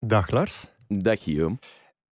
[0.00, 0.66] Dag Lars.
[0.88, 1.58] Dag Guillaume.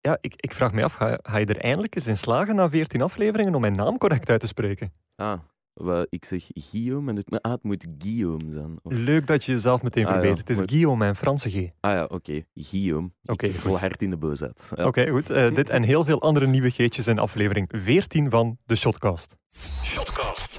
[0.01, 2.69] Ja, ik, ik vraag me af, ga, ga je er eindelijk eens in slagen na
[2.69, 4.93] 14 afleveringen om mijn naam correct uit te spreken?
[5.15, 5.39] Ah,
[5.73, 8.79] wel, ik zeg Guillaume en het, ah, het moet Guillaume zijn.
[8.83, 10.39] Of- Leuk dat je jezelf meteen Ah, ja, verbetert.
[10.47, 11.55] Het is maar- Guillaume, mijn Franse G.
[11.79, 12.41] Ah ja, oké.
[12.55, 13.11] Guillaume.
[13.25, 14.71] Oké, vol hard in de boosheid.
[14.75, 14.85] Ja.
[14.87, 15.29] Oké, goed.
[15.29, 19.35] Eh, dit en heel veel andere nieuwe geetjes in aflevering 14 van de Shotcast.
[19.83, 20.57] Shotcast.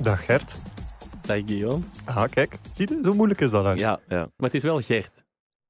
[0.00, 0.56] Dag Gert.
[1.28, 1.84] Dag Guillaume.
[2.04, 2.58] Ah, kijk.
[2.74, 3.78] Zie je, zo moeilijk is dat uit.
[3.78, 4.16] Ja, ja.
[4.16, 5.24] Maar het is wel Gert.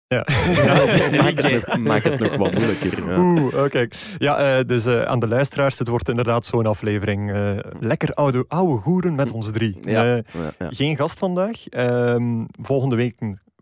[0.07, 0.27] Ja.
[1.23, 3.11] maak, het maak het nog wat moeilijker.
[3.11, 3.19] Ja.
[3.21, 3.87] Oeh, oké.
[4.19, 7.33] Ja, eh, dus eh, aan de luisteraars, het wordt inderdaad zo'n aflevering.
[7.33, 9.77] eh, lekker oude, oude goeren met ons drie.
[9.83, 10.23] Ja.
[10.59, 11.66] Geen gast vandaag.
[11.69, 13.19] Ehm, volgende week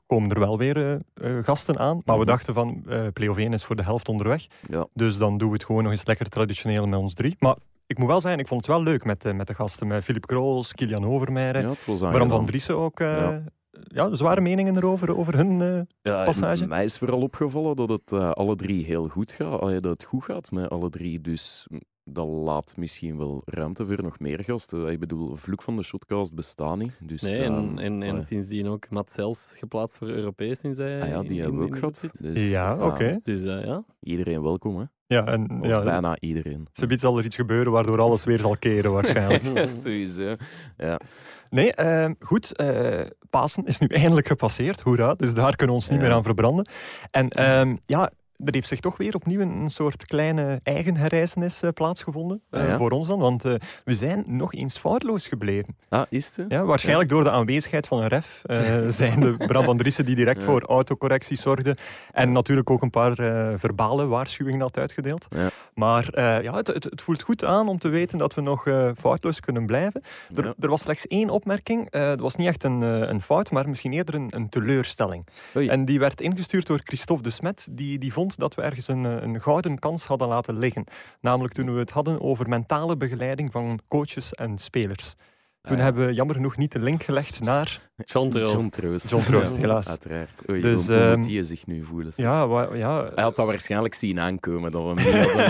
[0.06, 1.00] komen er wel weer
[1.42, 2.02] gasten aan.
[2.04, 2.30] Maar we Mhm.
[2.30, 4.46] dachten van, eh Play of 1 is voor de helft onderweg.
[4.70, 4.86] Ja.
[4.94, 7.36] Dus dan doen we het gewoon nog eens lekker traditioneel met ons drie.
[7.38, 9.86] Maar ik moet wel zeggen, ik vond het wel leuk met, eh, met de gasten.
[9.86, 11.74] Met Filip Krools, Kilian Overmeijer, Ja,
[12.10, 13.00] Bram van Driessen ook.
[13.00, 13.42] eh, Ja.
[13.70, 14.14] ja.
[14.14, 15.60] zware meningen erover, over hun...
[15.60, 16.66] eh, Ja, passage?
[16.66, 19.60] Mij is vooral opgevallen dat het alle drie heel goed gaat.
[19.60, 21.20] Dat het goed gaat met alle drie.
[21.20, 21.66] Dus
[22.08, 24.86] dat laat misschien wel ruimte voor nog meer gasten.
[24.88, 26.96] Ik bedoel, vloek van de shotcast bestaat niet.
[27.00, 31.08] Dus, Nee, en, en, en sindsdien ook Matt Zels geplaatst voor Europees sinds hij Ah
[31.08, 32.00] ja, in- die in- hebben we in ook gehad.
[32.20, 33.18] Dus, ja, oké.
[33.22, 34.84] Dus eh, ja, Iedereen welkom, hè?
[35.06, 36.66] Ja, en Of ja, bijna iedereen.
[36.72, 39.68] ze zal er iets gebeuren waardoor alles weer zal keren waarschijnlijk.
[39.84, 40.36] Sowieso.
[40.76, 41.00] Ja.
[41.48, 42.56] Nee, ehm, goed.
[42.56, 44.80] eh, Pasen is nu eindelijk gepasseerd.
[44.80, 45.14] Hoera.
[45.14, 46.66] Dus daar kunnen we ons niet meer aan verbranden.
[47.10, 48.10] En ehm, ja,
[48.44, 52.42] er heeft zich toch weer opnieuw een, soort kleine eigen herrijzenis eh, plaatsgevonden.
[52.50, 52.76] eh, Ah, ja?
[52.76, 53.18] Voor ons dan.
[53.18, 55.76] Want eh, we zijn nog eens foutloos gebleven.
[55.88, 56.44] Ah, is het?
[56.48, 58.42] Ja, waarschijnlijk door de aanwezigheid van een ref.
[58.88, 60.46] zijn de Driessen die direct Ja.
[60.46, 61.76] voor autocorrectie zorgde.
[62.12, 63.14] En natuurlijk ook een paar
[63.58, 65.26] verbale waarschuwingen had uitgedeeld.
[65.74, 66.08] Maar
[66.42, 68.62] ja, het, het, het voelt goed aan om te weten dat we nog
[68.98, 70.02] foutloos kunnen blijven.
[70.34, 71.86] Er, er was slechts één opmerking.
[71.90, 75.26] Het was niet echt een, een fout, maar misschien eerder een, een teleurstelling.
[75.56, 75.68] Oei.
[75.68, 77.68] En die werd ingestuurd door Christophe de Smet.
[77.70, 80.84] Die, die vond dat we ergens een, eh, een gouden kans hadden laten liggen.
[81.20, 85.14] Namelijk toen we het hadden over mentale begeleiding van coaches en spelers.
[85.60, 85.84] Toen Ah, ja.
[85.84, 87.80] hebben we jammer genoeg niet de link gelegd naar...
[88.04, 88.52] John Troost.
[88.52, 89.10] John Troost.
[89.10, 89.88] John Troost, Ja, helaas.
[89.88, 90.30] Uiteraard.
[90.50, 92.12] Oei, Dus, hoe, ehm, moet die zich nu voelen?
[92.16, 95.46] Ja, wa- ja, Hij had dat waarschijnlijk zien aankomen dat we hem niet, hadden,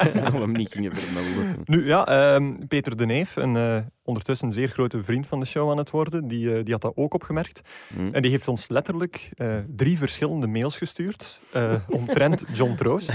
[0.00, 1.62] eh, dat we hem niet gingen vermelden.
[1.64, 3.76] Nu ja, ehm, Peter de Neef, een eh,
[4.08, 6.82] ondertussen een zeer grote vriend van de show aan het worden, die, eh, die had
[6.82, 7.60] dat ook opgemerkt.
[7.94, 8.08] Hm.
[8.12, 13.12] En die heeft ons letterlijk eh, drie verschillende mails gestuurd eh, omtrent John Troost.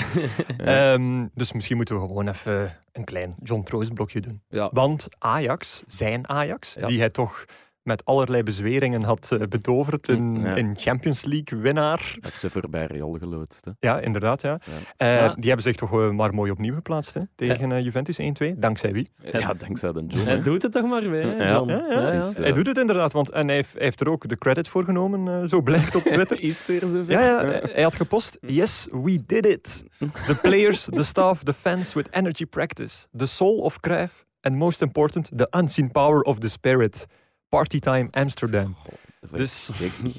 [0.58, 4.42] Ehm, dus misschien moeten we gewoon even een klein John Troost blokje doen.
[4.50, 6.88] Ja, Want Ajax, zijn Ajax, Ja.
[6.88, 7.46] die hij toch
[7.84, 10.56] met allerlei bezweringen had eh, betoverd in, Ja.
[10.56, 12.16] in Champions League winnaar.
[12.22, 13.66] heb ze voorbij Real geloodst.
[13.66, 13.72] Hè.
[13.80, 14.42] Ja, inderdaad.
[14.42, 14.60] Ja.
[14.66, 14.72] Ja.
[14.98, 15.34] Eh, Ja.
[15.34, 18.54] Die hebben zich toch eh, maar mooi opnieuw geplaatst hè, tegen Juventus 1-2.
[18.58, 19.10] Dankzij wie?
[19.32, 20.26] Ja, dankzij de John.
[20.28, 21.50] Hij doet het toch maar weer.
[21.52, 21.70] John?
[21.70, 24.38] Ja, ja, Hij doet het inderdaad, want en hij heeft, hij heeft er ook de
[24.38, 26.42] credit voor genomen, eh, zo blijkt op Twitter.
[26.50, 27.12] Is het weer zover?
[27.12, 29.84] Ja, ja, hij- had gepost, yes, we did it.
[30.28, 33.06] The players, the staff, the fans with energy practice.
[33.18, 34.26] The soul of Cruijff.
[34.42, 37.06] And most important, the unseen power of the spirit.
[37.58, 38.76] Partytime Amsterdam.
[39.32, 39.72] Dus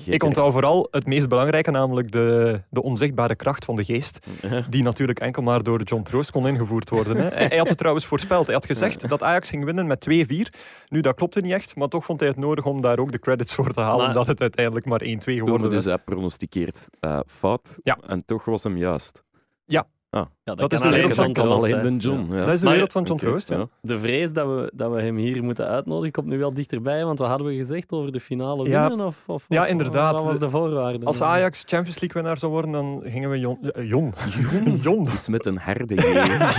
[0.05, 4.19] ik onthoud vooral het meest belangrijke, namelijk de, de onzichtbare kracht van de geest.
[4.71, 7.17] Die natuurlijk enkel maar door John Troost kon ingevoerd worden.
[7.17, 7.29] Hè.
[7.29, 8.45] Hij, had het trouwens voorspeld.
[8.47, 10.15] Hij had gezegd dat Ajax ging winnen met 2-4.
[10.89, 13.19] Nu, dat klopte niet echt, maar toch vond hij het nodig om daar ook de
[13.19, 14.05] credits voor te halen.
[14.05, 15.85] Maar- dat het uiteindelijk maar 1-2 Ja, maar geworden dus is.
[15.85, 17.99] hij pronosticeert eh, fout Ja.
[18.07, 19.23] en toch was hem juist.
[19.65, 19.87] Ja,
[20.45, 22.27] Dat kan is de wereld van John Troost, John.
[22.35, 22.45] Ja.
[22.45, 23.49] Dat is de wereld van John Troost.
[23.49, 23.57] Ja.
[23.57, 23.67] ja.
[23.81, 27.19] De vrees dat we, dat we hem hier moeten uitnodigen komt nu wel dichterbij, want
[27.19, 28.89] wat hadden we gezegd over de finale Ja.
[28.89, 29.07] winnen?
[29.07, 30.15] Of, of, Ja, inderdaad.
[30.15, 31.05] Wat was de voorwaarde?
[31.07, 33.59] Als Ajax Champions League winnaar zou worden, dan gingen we Jon...
[33.73, 34.13] eh, Jon.
[34.65, 34.77] Jon.
[34.83, 35.05] Jon.
[35.05, 35.95] Dus met een harde.
[35.95, 36.53] Da-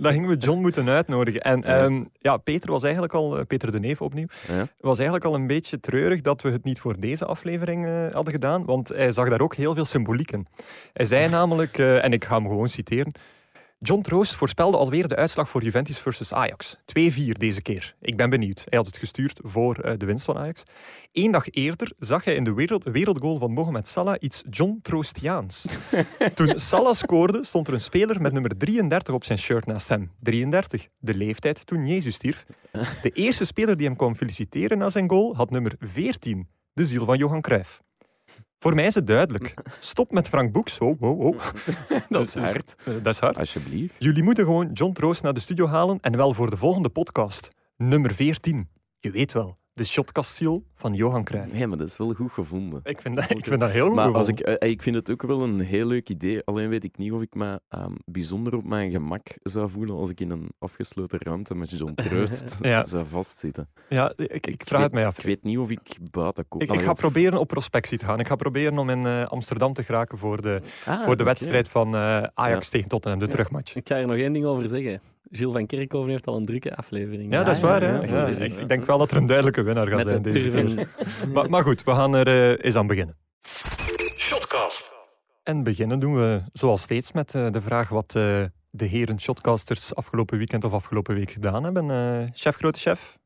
[0.02, 1.40] Dan gingen we John moeten uitnodigen.
[1.40, 1.66] En Ja.
[1.84, 4.66] ehm, ja, Peter was eigenlijk al, eh, Peter de Neef opnieuw, Ja.
[4.80, 8.32] was eigenlijk al een beetje treurig dat we het niet voor deze aflevering eh, hadden
[8.32, 10.46] gedaan, want hij zag daar ook heel veel symboliek in.
[10.92, 13.12] Hij zei namelijk, eh, en ik ga hem gewoon citeren,
[13.78, 16.76] John Troost voorspelde alweer de uitslag voor Juventus versus Ajax.
[16.84, 17.94] 2-4 deze keer.
[18.00, 18.64] Ik ben benieuwd.
[18.68, 20.62] Hij had het gestuurd voor eh, de winst van Ajax.
[21.12, 25.66] Eén dag eerder zag hij in de wereld, wereldgoal van Mohamed Salah iets John Troostiaans.
[26.34, 30.10] Toen Salah scoorde, stond er een speler met nummer 33 op zijn shirt naast hem.
[30.20, 32.46] 33, de leeftijd toen Jezus stierf.
[33.02, 37.04] De eerste speler die hem kwam feliciteren na zijn goal had nummer 14, de ziel
[37.04, 37.80] van Johan Cruijff.
[38.62, 39.54] Voor mij is het duidelijk.
[39.78, 40.78] Stop met Frank Boeks.
[40.78, 41.38] Oh, oh, oh.
[42.08, 42.74] Dat is Dus- hard.
[42.84, 43.38] Eh, dat is hard.
[43.38, 43.94] Alsjeblieft.
[43.98, 47.48] Jullie moeten gewoon John Troost naar de studio halen en wel voor de volgende podcast.
[47.76, 48.68] Nummer 14.
[48.98, 51.52] Je weet wel, de shotkasteel van Johan Cruijff.
[51.52, 52.80] Nee, maar dat is wel goed gevonden.
[52.84, 55.10] Ik vind dat, ik vind dat heel goed Maar als ik, eh, ik vind het
[55.10, 56.44] ook wel een heel leuk idee.
[56.44, 60.10] Alleen weet ik niet of ik me ehm, bijzonder op mijn gemak zou voelen als
[60.10, 62.84] ik in een afgesloten ruimte met John Troost Ja.
[62.84, 63.68] zou vastzitten.
[63.88, 65.18] Ja, ik, ik vraag het weet, mij af.
[65.18, 66.60] Ik weet niet of ik buiten kom.
[66.60, 68.20] Ik, ik ga of- proberen op prospectie te gaan.
[68.20, 71.68] Ik ga proberen om in eh, Amsterdam te geraken voor de, Ah, voor de wedstrijd
[71.68, 72.70] van eh, Ajax Ja.
[72.70, 73.30] tegen Tottenham, de Ja.
[73.30, 73.74] terugmatch.
[73.74, 75.00] Ik ga er nog één ding over zeggen.
[75.30, 77.32] Gilles van Kerkhoven heeft al een drukke aflevering.
[77.32, 77.82] Ja, dat is waar.
[77.82, 77.98] hè?
[77.98, 80.50] Ja, ik, ik denk wel dat er een duidelijke winnaar gaat Met zijn de deze
[80.50, 80.88] keer.
[81.32, 83.16] Maar, maar goed, we gaan er eh, eens aan beginnen.
[84.16, 84.92] Shotcast.
[85.42, 89.94] En beginnen doen we zoals steeds met eh, de vraag wat eh, de heren shotcasters
[89.94, 91.90] afgelopen weekend of afgelopen week gedaan hebben.
[91.90, 93.18] Eh, chef, grote chef.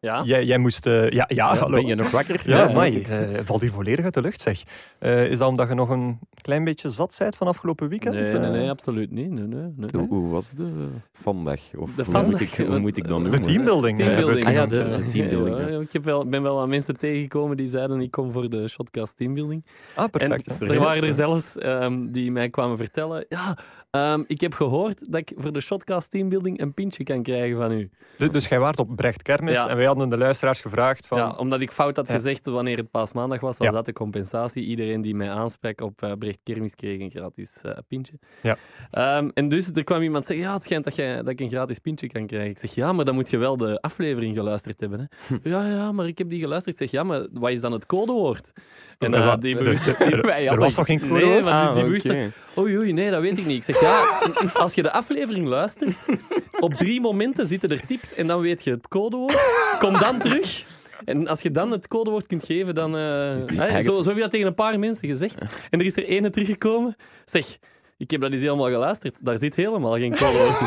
[0.00, 0.22] Ja?
[0.24, 0.86] Jij, jij moest...
[0.86, 1.74] eh, ja, ja, Ja, hallo.
[1.76, 2.42] Ben je nog wakker?
[2.44, 4.62] Ja, mai, eh, valt hier volledig uit de lucht, zeg.
[4.98, 8.14] Eh, is dat omdat je nog een klein beetje zat bent van afgelopen weekend?
[8.14, 9.30] Nee, nee, Eh, nee, absoluut niet.
[9.30, 9.88] Nee, nee, nee.
[9.92, 11.60] Hoe, hoe was de vandag?
[11.76, 12.22] Of De hoe?
[12.22, 14.00] Moet ik, hoe moet ik dan De teambuilding.
[14.00, 14.46] eh, Teambuilding.
[14.46, 14.96] Ah ja, de- eh.
[14.96, 15.80] de teambuilding, Ja, ja.
[15.80, 19.16] ik heb wel, ben wel aan mensen tegengekomen die zeiden ik kom voor de Shotcast
[19.16, 19.64] teambuilding.
[19.94, 20.60] Ah, perfect.
[20.60, 23.56] En er waren er zelfs ehm, die mij kwamen vertellen, ja,
[23.90, 27.72] ehm, ik heb gehoord dat ik voor de Shotcast teambuilding een pintje kan krijgen van
[27.72, 27.90] u.
[28.18, 29.68] Dus, dus jij waart op Brecht Kermis Ja.
[29.68, 31.18] en wij hadden de luisteraars gevraagd van...
[31.18, 32.14] Ja, omdat ik fout had Ja.
[32.14, 33.72] gezegd wanneer het paasmaandag was, was Ja.
[33.72, 34.64] dat de compensatie.
[34.64, 38.12] Iedereen die mij aansprak op eh Brecht Kermis kreeg een gratis eh, pintje.
[38.42, 38.56] Ja.
[38.90, 41.48] Ehm, en dus er kwam iemand zeggen, ja, het schijnt dat, jij, dat ik een
[41.48, 42.50] gratis pintje kan krijgen.
[42.50, 45.08] Ik zeg, ja, maar dan moet je wel de aflevering geluisterd hebben.
[45.28, 45.36] Hè.
[45.50, 46.80] ja, ja, maar ik heb die geluisterd.
[46.80, 48.52] Ik zeg, ja, maar wat is dan het codewoord?
[48.98, 49.94] En Eh, die Er- bewuste...
[49.98, 51.44] die- wij er hadden- was toch geen Nee, codewoord?
[51.44, 52.30] maar die, Ah, die bewuste...
[52.58, 53.56] Oei, oei, nee, dat weet ik niet.
[53.68, 54.20] Ik zeg, ja,
[54.54, 55.96] als je de aflevering luistert,
[56.60, 59.38] op drie momenten zitten er tips en dan weet je het codewoord.
[59.78, 60.64] Kom dan terug.
[61.04, 62.96] En als je dan het codewoord kunt geven, dan...
[62.96, 65.40] eh, hè, zo, zo heb je dat tegen een paar mensen gezegd.
[65.70, 66.96] En er is er ene teruggekomen.
[67.24, 67.58] Zeg,
[67.96, 69.16] ik heb dat eens helemaal geluisterd.
[69.20, 70.66] Daar zit helemaal geen codewoord in.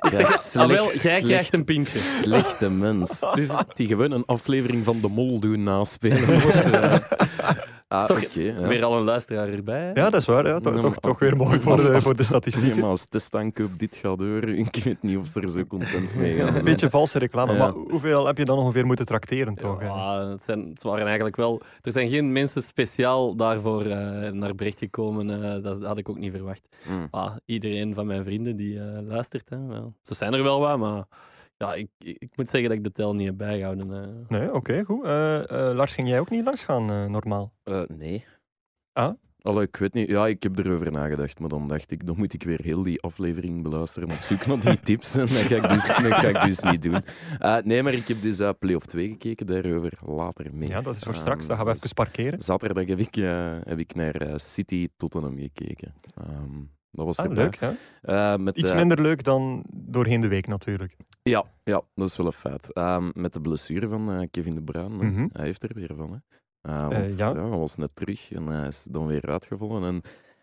[0.00, 1.24] Ik Ja, zeg, ah, wel, jij slecht.
[1.24, 1.98] krijgt een pintje.
[1.98, 3.20] Slechte mens.
[3.34, 6.28] Dus die gewoon een aflevering van De Mol doen naspelen.
[6.72, 6.96] eh,
[7.90, 8.60] ah, Toch oké, ja.
[8.68, 9.80] Weer al een luisteraar erbij.
[9.80, 9.88] hè?
[9.92, 10.46] Ja, dat is waar.
[10.46, 10.60] Ja.
[10.60, 12.62] Toch, Ja, toch, weer mooi voor Als- de, voor de statistiek.
[12.64, 16.14] Nee, maar als testaankoop dit gaat door, ik weet niet of ze er zo content
[16.16, 17.52] mee gaan Een beetje valse reclame.
[17.52, 17.58] Ja.
[17.58, 19.78] Maar hoeveel heb je dan ongeveer moeten trakteren, toch?
[20.30, 21.60] het, zijn, het waren eigenlijk wel...
[21.82, 25.44] Er zijn geen mensen speciaal daarvoor eh, naar Brecht gekomen.
[25.54, 26.68] eh, dat had ik ook niet verwacht.
[26.88, 27.08] Mm.
[27.10, 29.48] Ah, iedereen van mijn vrienden die eh, luistert.
[29.48, 29.94] Hè, wel.
[30.02, 31.04] Ze zijn er wel wat, maar
[31.60, 34.02] ja, ik, ik, moet zeggen dat ik de tel niet heb bijgehouden.
[34.02, 34.08] eh.
[34.38, 35.04] Nee, oké, goed.
[35.04, 37.52] Eh, eh, Lars, ging jij ook niet langs gaan, eh, normaal?
[37.64, 38.24] Eh, nee.
[38.92, 39.12] Ah?
[39.42, 40.08] Allee, ik weet niet.
[40.10, 43.00] Ja, ik heb erover nagedacht, maar dan dacht ik, dan moet ik weer heel die
[43.02, 45.14] aflevering beluisteren op zoek naar die tips.
[45.14, 47.00] En dat ga ik dus, dat ga ik dus niet doen.
[47.38, 50.68] Eh, nee, maar ik heb dus uh, Play of 2 gekeken, daarover later meer.
[50.68, 51.46] Ja, dat is voor Ehm, straks.
[51.46, 52.40] Dan gaan we dus even parkeren.
[52.40, 55.94] Zaterdag heb ik, eh, heb ik naar eh, City Tottenham gekeken.
[56.14, 56.60] Ehm,
[56.90, 57.70] dat was Ah, leuk, hè?
[58.02, 60.96] Eh, met, Iets minder leuk dan doorheen de week, natuurlijk.
[61.22, 62.72] Ja, ja, dat is wel een feit.
[62.72, 64.98] Ehm, met de blessure van eh, Kevin De Bruyne.
[65.04, 65.10] hè.
[65.10, 65.26] Mhm.
[65.32, 66.10] Hij heeft er weer van.
[66.12, 66.18] Hè.
[66.72, 67.28] Eh, want, ja.
[67.28, 67.48] ja.
[67.48, 69.84] hij was net terug en hij is dan weer uitgevallen.
[69.84, 70.02] En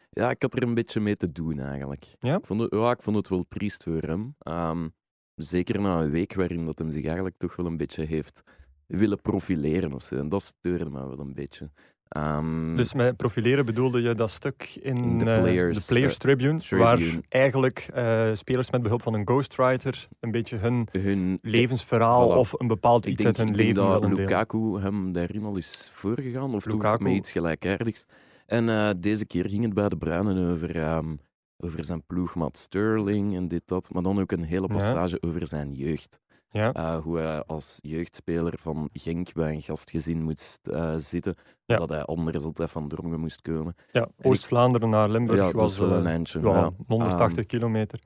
[0.10, 2.06] ja, ik had er een beetje mee te doen eigenlijk.
[2.20, 2.38] Ja?
[2.38, 4.36] Ik, vond het, ja, ik vond het wel triest voor hem.
[4.40, 4.88] Ehm,
[5.36, 8.44] zeker na een week waarin dat hem zich eigenlijk toch wel een beetje heeft
[8.86, 10.16] willen profileren of zo.
[10.16, 11.72] En dat steurde me wel een beetje.
[12.10, 16.20] Ehm, Dus met profileren bedoelde je dat stuk in, de eh, Players, de Players eh,
[16.20, 16.84] Tribune, Tribune.
[16.84, 22.38] waar eigenlijk eh, spelers met behulp van een ghostwriter een beetje hun hun levensverhaal Voilà.
[22.38, 24.30] of een bepaald Ik iets denk, uit hun ik denk leven dat willen delen.
[24.30, 26.98] Lukaku hem daarin al is voorgegaan, of Lukaku.
[26.98, 28.06] toch met iets gelijkaardigs.
[28.46, 31.16] En deze keer ging het bij de Bruinen over, ehm,
[31.58, 33.90] over zijn ploegmaat Sterling en dit, dat.
[33.94, 34.74] Maar dan ook een hele Ja.
[34.74, 36.20] passage over zijn jeugd.
[36.58, 36.74] Ja.
[36.74, 41.36] Eh, hoe hij als jeugdspeler van Genk bij een gastgezin moest eh, zitten.
[41.66, 41.76] Ja.
[41.78, 43.76] Dat hij anders altijd van Drongen moest komen.
[43.92, 46.40] Ja, Oost-Vlaanderen naar Limburg ja, was wel eh, een eindje.
[46.42, 46.72] ja, ja.
[46.88, 48.00] 180 Ehm, kilometer.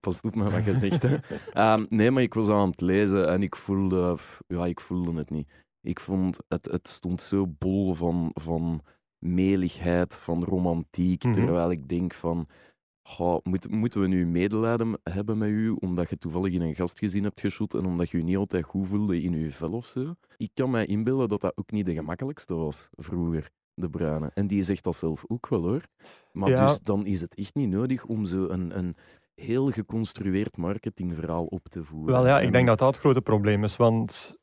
[0.00, 1.02] Pas op met wat je zegt.
[1.02, 1.16] hè.
[1.52, 5.30] Ehm, nee, maar ik was aan het lezen en ik voelde, ja, ik voelde het
[5.30, 5.48] niet.
[5.80, 8.80] Ik vond, het, het stond zo bol van, van
[9.18, 11.32] meligheid, van romantiek, Mhm.
[11.32, 12.46] terwijl ik denk van,
[13.08, 17.22] goh, moet, moeten we nu medelijden hebben met u, omdat je toevallig in een gastgezin
[17.24, 20.14] hebt geshoot en omdat je je niet altijd goed voelde in je vel of zo?
[20.36, 24.30] Ik kan mij inbeelden dat dat ook niet de gemakkelijkste was vroeger, de Bruine.
[24.34, 25.82] En die zegt dat zelf ook wel hoor.
[26.32, 26.66] Maar Ja.
[26.66, 28.96] dus dan is het echt niet nodig om zo een, een
[29.34, 32.14] heel geconstrueerd marketingverhaal op te voeren.
[32.14, 34.36] Wel ja, ik En- denk dat dat het grote probleem is, want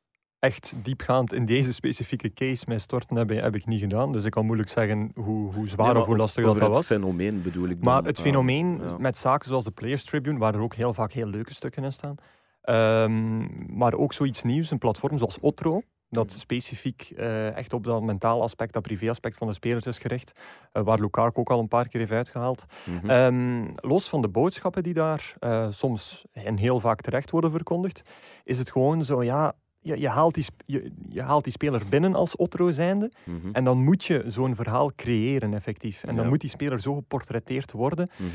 [0.43, 4.11] echt diepgaand in deze specifieke case mij storten heb, heb ik niet gedaan.
[4.11, 6.73] Dus ik kan moeilijk zeggen hoe, hoe zwaar Nee, of hoe lastig dat, dat het
[6.75, 6.85] was.
[6.85, 8.97] fenomeen bedoel ik Maar dan, het fenomeen ja.
[8.97, 11.93] met zaken zoals de Players Tribune, waar er ook heel vaak heel leuke stukken in
[11.93, 12.15] staan,
[12.61, 16.37] ehm, maar ook zoiets nieuws, een platform zoals Otro, dat Mhm.
[16.37, 20.39] specifiek eh, echt op dat mentaal aspect, dat privé-aspect van de spelers is gericht,
[20.71, 22.65] eh, waar Lukaku ook al een paar keer heeft uitgehaald.
[22.85, 23.09] Mhm.
[23.09, 28.01] Ehm, los van de boodschappen die daar eh, soms en heel vaak terecht worden verkondigd,
[28.43, 32.13] is het gewoon zo, ja, je, je, haalt die, je, je haalt die speler binnen
[32.15, 33.11] als Otro zijnde.
[33.25, 36.03] Mhm, En dan moet je zo'n verhaal creëren, effectief.
[36.03, 36.29] En dan Ja.
[36.29, 38.09] moet die speler zo geportretteerd worden.
[38.17, 38.27] mhm.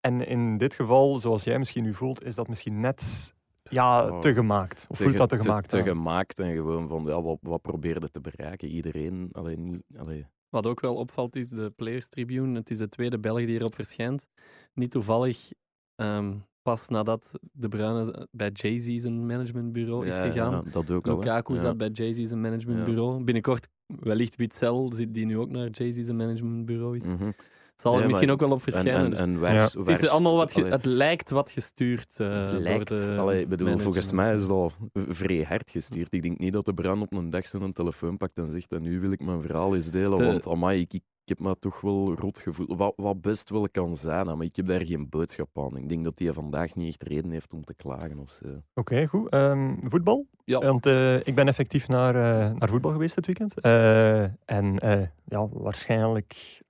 [0.00, 4.18] En in dit geval, zoals jij misschien nu voelt, is dat misschien net ja, Oh.
[4.18, 4.86] te gemaakt.
[4.88, 5.68] Of voelt ge- dat te gemaakt?
[5.68, 5.84] Te, aan?
[5.84, 8.68] gemaakt en gewoon van, ja, wat, wat probeerde te bereiken?
[8.68, 9.82] Iedereen, alleen niet...
[9.96, 12.58] Allee, Wat ook wel opvalt is de Players Tribune.
[12.58, 14.26] Het is de tweede Belg die erop verschijnt.
[14.74, 15.50] Niet toevallig
[15.94, 20.52] ehm, pas nadat De Bruyne bij Jay-Z zijn managementbureau is ja, gegaan.
[20.52, 21.06] ja, dat ook.
[21.06, 23.24] Lukaku zat bij Jay-Z zijn managementbureau.
[23.24, 27.04] Binnenkort wellicht Witzel, zit die nu ook naar Jay-Z zijn managementbureau is.
[27.04, 27.30] Mhm.
[27.76, 29.04] Zal er Ja, misschien maar- ook wel op En, verschijnen.
[29.04, 29.68] en, dus en Ja.
[29.84, 32.88] het, is allemaal wat ge- het lijkt wat gestuurd eh, lijkt.
[32.88, 36.12] door de Allee, bedoel, volgens mij is dat al vrij hard gestuurd.
[36.14, 38.82] Ik denk niet dat de Bruin op een dag zijn telefoon pakt en zegt en
[38.82, 41.80] nu wil ik mijn verhaal eens delen, De- want amai, ik, ik heb me toch
[41.80, 42.74] wel rot gevoeld.
[42.76, 45.76] Wat, wat best wel kan zijn, maar ik heb daar geen boodschap aan.
[45.76, 48.40] Ik denk dat hij vandaag niet echt reden heeft om te klagen of.
[48.74, 49.28] Oké, goed.
[49.28, 50.26] Ehm, voetbal?
[50.48, 50.58] Ja.
[50.58, 53.60] Want eh, ik ben effectief naar, eh, naar voetbal geweest dit weekend.
[53.60, 54.78] Eh, en
[55.24, 56.60] ja, waarschijnlijk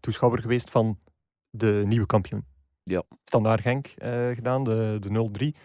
[0.00, 0.98] toeschouwer geweest van
[1.50, 2.44] de nieuwe kampioen.
[2.82, 3.02] Ja.
[3.24, 3.86] Standaard Genk
[4.34, 5.56] gedaan, de, de 0-3.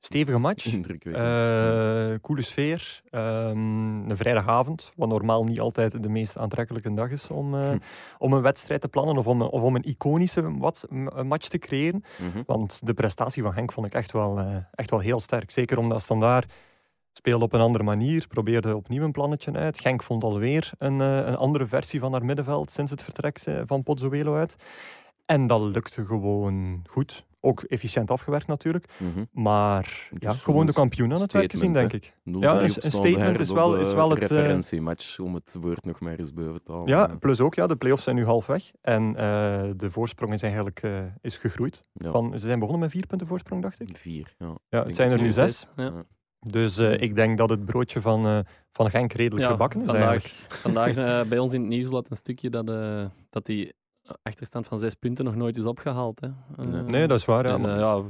[0.00, 0.64] Stevige match.
[1.14, 3.02] Eh coole sfeer.
[3.10, 7.76] Ehm, een vrijdagavond, wat normaal niet altijd de meest aantrekkelijke dag is om, eh, Hm.
[8.18, 10.86] om een wedstrijd te plannen of om, een- of om een iconische wat,
[11.24, 12.04] match te creëren.
[12.20, 12.42] Mhm.
[12.46, 15.50] Want de prestatie van Genk vond ik echt wel, eh, echt wel heel sterk.
[15.50, 16.52] Zeker omdat Standaard
[17.12, 19.80] speelde op een andere manier, probeerde opnieuw een plannetje uit.
[19.80, 24.34] Genk vond alweer een, een andere versie van haar middenveld sinds het vertrek van Pozzuelo
[24.36, 24.56] uit.
[25.26, 27.24] En dat lukte gewoon goed.
[27.42, 28.84] Ook efficiënt afgewerkt natuurlijk.
[28.98, 29.24] Mhm.
[29.32, 32.14] Maar Het ja, gewoon de kampioen aan het werk gezien, denk ik.
[32.24, 36.00] 0-3 Ja, een- statement is wel- is wel het, eh, referentiematch, om het woord nog
[36.00, 36.88] maar eens boven te halen.
[36.88, 38.70] Ja, plus ook, ja, de play-offs zijn nu half weg.
[38.80, 41.80] En eh, de voorsprong is eigenlijk eh, is gegroeid.
[41.92, 42.10] ja.
[42.10, 43.96] Van, ze zijn begonnen met vier punten voorsprong, dacht ik.
[43.96, 44.54] Vier, ja.
[44.68, 45.68] Ja, het zijn er nu zes.
[45.76, 45.92] Ja.
[46.46, 48.38] Dus eh, ik denk dat het broodje van, eh,
[48.72, 50.52] van Genk redelijk Ja, gebakken is vandaag, eigenlijk.
[50.52, 50.94] vandaag
[51.28, 53.72] bij ons in het nieuwsblad een stukje dat, eh, dat die
[54.22, 56.20] achterstand van zes punten nog nooit is opgehaald.
[56.20, 56.26] Hè.
[56.26, 56.82] Eh, Nee.
[56.82, 57.46] Nee, dat is waar.
[57.46, 57.56] Ja.
[57.56, 58.02] dus, eh, ja,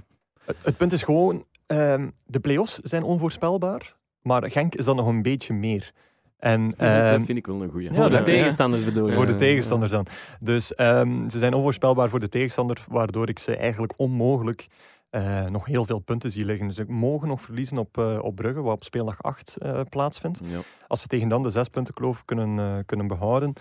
[0.45, 5.07] het, het punt is gewoon, ehm, de play-offs zijn onvoorspelbaar, maar Genk is dan nog
[5.07, 5.93] een beetje meer.
[6.39, 7.93] En, Ja, ehm, dat vind ik wel een goeie.
[7.95, 9.15] voor de dat- tegenstanders bedoel je.
[9.15, 10.07] Voor de tegenstanders dan.
[10.39, 14.67] Dus ehm, ze zijn onvoorspelbaar voor de tegenstander, waardoor ik ze eigenlijk onmogelijk
[15.11, 16.67] eh, nog heel veel punten zie liggen.
[16.67, 20.39] Dus ze mogen nog verliezen op, eh, op Brugge, wat op speeldag 8 eh, plaatsvindt.
[20.45, 20.59] Ja.
[20.89, 23.53] Als ze tegen dan de zes punten kloof kunnen, eh, kunnen behouden,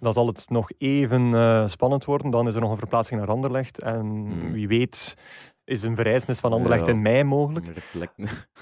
[0.00, 2.30] dan zal het nog even eh, spannend worden.
[2.30, 3.82] Dan is er nog een verplaatsing naar Anderlecht.
[3.82, 4.52] En Hmm.
[4.52, 5.16] wie weet
[5.64, 6.92] is een verrijzenis van Anderlecht Ja.
[6.92, 7.66] in mei mogelijk.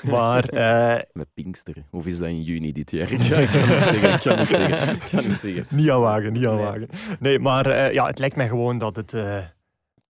[0.02, 1.86] Maar het eh, met Pinksteren.
[1.90, 3.10] Of is dat in juni dit jaar?
[3.12, 4.12] Ik kan niet zeggen.
[4.14, 4.94] Ik kan niet zeggen.
[4.94, 5.66] Ik kan niet zeggen.
[5.70, 6.64] niet aan wagen, niet aan Nee.
[6.64, 6.88] wagen.
[7.20, 9.14] Nee, maar eh, ja, het lijkt mij gewoon dat het,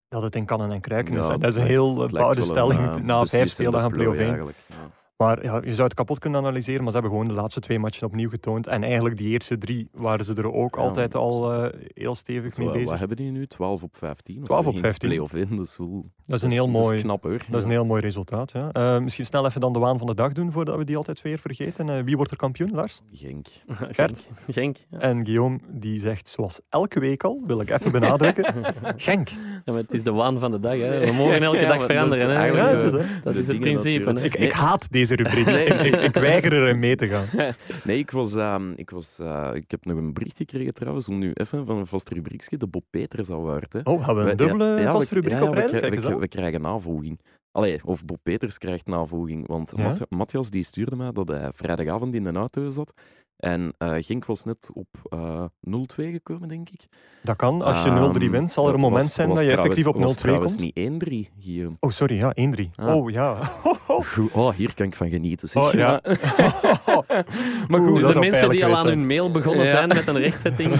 [0.08, 1.28] dat het in kannen en kruiken is.
[1.28, 4.28] En dat is een het heel het wel stelling na vijf speeldagen plooi play-off 1.
[4.28, 4.58] eigenlijk.
[4.66, 4.76] Ja.
[5.20, 7.78] Maar ja, je zou het kapot kunnen analyseren, maar ze hebben gewoon de laatste twee
[7.78, 8.66] matchen opnieuw getoond.
[8.66, 12.56] En eigenlijk die eerste drie waren ze er ook Ja, altijd al eh, heel stevig
[12.56, 12.90] mee bezig.
[12.90, 13.46] wat hebben die nu?
[13.46, 14.38] 12 op 15?
[14.40, 14.68] of 12 zo?
[14.68, 15.08] op In 15.
[15.08, 16.04] Play-off in, dat is wel...
[16.26, 17.38] Dat is een heel dat mooi, is knap hoor.
[17.48, 18.52] dat is een heel mooi resultaat.
[18.52, 18.70] Ja.
[18.72, 21.22] Eh, misschien snel even dan de waan van de dag doen, voordat we die altijd
[21.22, 21.88] weer vergeten.
[21.88, 23.02] Eh, wie wordt er kampioen, Lars?
[23.12, 23.46] Genk.
[23.90, 24.28] Gert?
[24.48, 24.76] Genk.
[24.90, 24.98] Ja.
[24.98, 28.44] En Guillaume, die zegt, zoals elke week al, wil ik even benadrukken,
[28.96, 29.28] Genk.
[29.28, 30.76] Ja, maar het is de waan van de dag.
[30.78, 31.06] Hè.
[31.06, 32.54] We mogen elke Ja, dag veranderen.
[32.72, 32.98] dat is hè.
[33.00, 33.20] is, hè.
[33.22, 34.04] dat is het principe.
[34.12, 34.34] natuurlijk.
[34.36, 34.42] hè.
[34.44, 35.46] Ik, ik haat deze rubriek.
[35.46, 37.26] ik, ik, ik weiger erin mee te gaan.
[37.84, 41.18] Nee, ik, was, ehm, ik, was, eh, ik heb nog een bericht gekregen trouwens, om
[41.18, 43.72] nu even van een vast rubriekje, de Bob Peters Award.
[43.72, 43.80] Hè.
[43.84, 46.28] Oh, hebben we een ja, dubbele ja, vaste rubriek ja, op we, rijden?
[46.28, 47.20] krijgen navolging.
[47.52, 49.46] Allee, of Bob Peters krijgt navolging.
[49.46, 49.72] Want
[50.08, 52.92] Matthias die stuurde mij dat hij vrijdagavond in de auto zat.
[53.40, 56.80] En eh Genk was net op eh 0-2 gekomen, denk ik.
[57.22, 57.62] Dat kan.
[57.62, 59.78] Als je Ehm, 0-3 wint, zal er een was- moment zijn was dat je trouwens-
[59.78, 60.64] effectief op was 0-2 trouwens komt.
[60.64, 61.76] niet 1-3, Guillaume.
[61.80, 62.70] Oh, sorry, ja, 1-3.
[62.74, 62.96] Ah.
[62.96, 63.38] Oh, ja.
[64.14, 65.48] Goed, oh, hier kan ik van genieten.
[65.48, 65.62] zeg.
[65.62, 66.00] Oh, ja.
[67.68, 69.70] maar goed, dat de is mensen die al aan hun mail begonnen Ja.
[69.70, 70.74] zijn met een rechtzetting,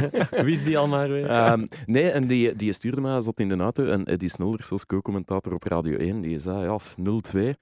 [0.50, 1.26] wist die al maar weer.
[1.26, 4.68] Ehm, nee, en die, die stuurde mij, hij zat in de auto, en Eddie Snelders
[4.68, 7.56] was co-commentator op Radio 1, die zei, ja, 0-2,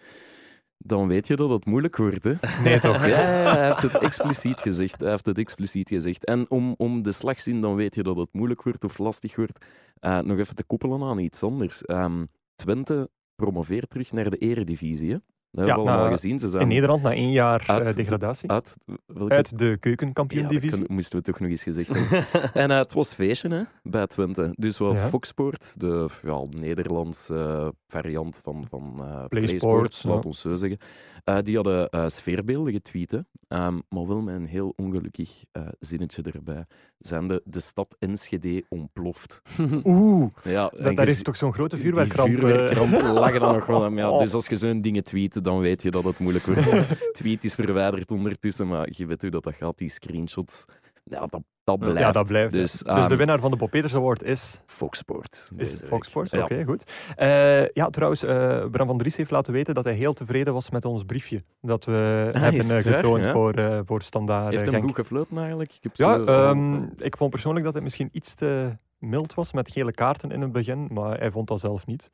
[0.86, 2.34] dan weet je dat het moeilijk wordt, hè.
[2.64, 3.06] Nee, toch?
[3.06, 3.16] Ja,
[3.54, 5.00] hij heeft het expliciet gezegd.
[5.00, 6.24] Hij heeft het expliciet gezegd.
[6.24, 9.64] En om, om de slagzin, dan weet je dat het moeilijk wordt of lastig wordt.
[9.98, 11.84] Eh, nog even te koppelen aan iets anders.
[11.84, 12.24] Ehm,
[12.56, 15.16] Twente promoveert terug naar de eredivisie, hè.
[15.54, 16.38] Dat hebben we Ja, allemaal gezien.
[16.38, 18.50] Ze zijn In Nederland na één jaar eh, Uit degradatie.
[18.50, 18.76] uit...
[19.06, 20.70] Welke Uit de Ja, keukenkampioen-divisie.
[20.78, 22.25] dat kan- moesten we toch nog eens gezegd hebben.
[22.62, 24.52] en eh, het was feestje hè, bij Twente.
[24.56, 25.08] Dus wat Ja.
[25.08, 30.11] Fox Sport, de ja, Nederlandse variant van, van eh PlaySport, ja.
[30.11, 30.78] laat ons zo zeggen,
[31.25, 33.11] eh, die hadden eh, sfeerbeelden getweet.
[33.11, 33.19] hè.
[33.49, 36.64] Ehm, maar wel met een heel ongelukkig eh, zinnetje erbij.
[36.99, 39.43] Zijn de, de stad Enschede ontploft.
[39.85, 42.28] Oeh, Ja, dat, daar heeft toch zo'n grote die vuurwerkramp.
[42.28, 43.95] vuurwerkramp lagen dan nog wel aan.
[43.97, 44.19] Ja, Oh.
[44.19, 46.87] Dus als je zo'n dingen tweet, dan weet je dat het moeilijk wordt.
[47.19, 50.64] Tweet is verwijderd ondertussen, maar je weet hoe dat, dat gaat, die screenshots.
[51.11, 51.99] Ja, dat, dat blijft.
[51.99, 52.52] Ja, dat blijft.
[52.52, 54.62] Dus, Dus, de winnaar van de Bob Peters Award is...
[54.66, 55.50] Fox Sports.
[55.56, 55.84] Is het.
[55.84, 56.30] Fox Sports?
[56.30, 56.42] Ja.
[56.42, 56.90] Oké, goed.
[57.16, 60.70] Eh, ja, trouwens, eh, Bram van Dries heeft laten weten dat hij heel tevreden was
[60.70, 62.94] met ons briefje dat we Ah, hebben eh, het waar?
[62.94, 65.73] getoond voor, eh, voor Standaard Heeft hem goed gefloten eigenlijk?
[65.73, 69.52] Ik heb Ja, zo- ehm, ik vond persoonlijk dat hij misschien iets te mild was
[69.52, 72.11] met gele kaarten in het begin, maar hij vond dat zelf niet.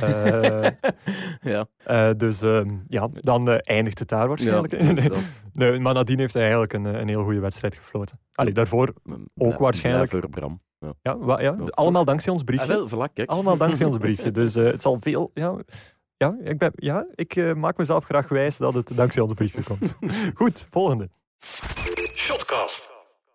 [0.00, 0.66] Eh,
[1.52, 1.66] ja.
[1.84, 4.72] eh, dus ehm, ja, dan eh, eindigt het daar waarschijnlijk.
[4.80, 5.18] Ja, nee, dat-
[5.52, 8.18] nee, maar nadien heeft hij eigenlijk een, een heel goede wedstrijd gefloten.
[8.34, 8.92] Allee, daarvoor,
[9.34, 10.30] blij- waarschijnlijk.
[10.30, 10.60] Bram.
[10.78, 10.92] Ja.
[11.02, 12.66] ja, wa- ja, Ja, allemaal dankzij ons briefje.
[12.66, 13.30] Ah, wel, vlak, kijk.
[13.30, 14.30] Allemaal dankzij ons briefje.
[14.30, 15.30] Dus eh, het zal veel.
[15.34, 15.56] Ja,
[16.16, 19.94] ja, ik, ben, ja, ik maak mezelf graag wijs dat het dankzij ons briefje komt.
[20.34, 21.10] Goed, volgende.
[22.14, 22.90] Shotcast.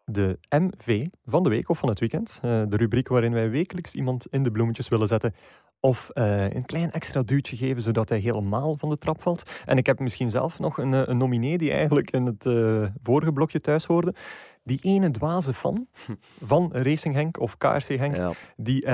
[0.05, 2.39] De MV van de week of van het weekend.
[2.41, 5.35] Eh, de rubriek waarin wij wekelijks iemand in de bloemetjes willen zetten.
[5.79, 9.43] Of eh, een klein extra duwtje geven zodat hij helemaal van de trap valt.
[9.65, 12.83] En ik heb misschien zelf nog een, eh, een nominee die eigenlijk in het eh,
[13.03, 14.13] vorige blokje thuis hoorde.
[14.63, 15.87] Die ene dwaze fan
[16.41, 18.15] van Racing Henk of KRC Henk.
[18.15, 18.89] Ja, Die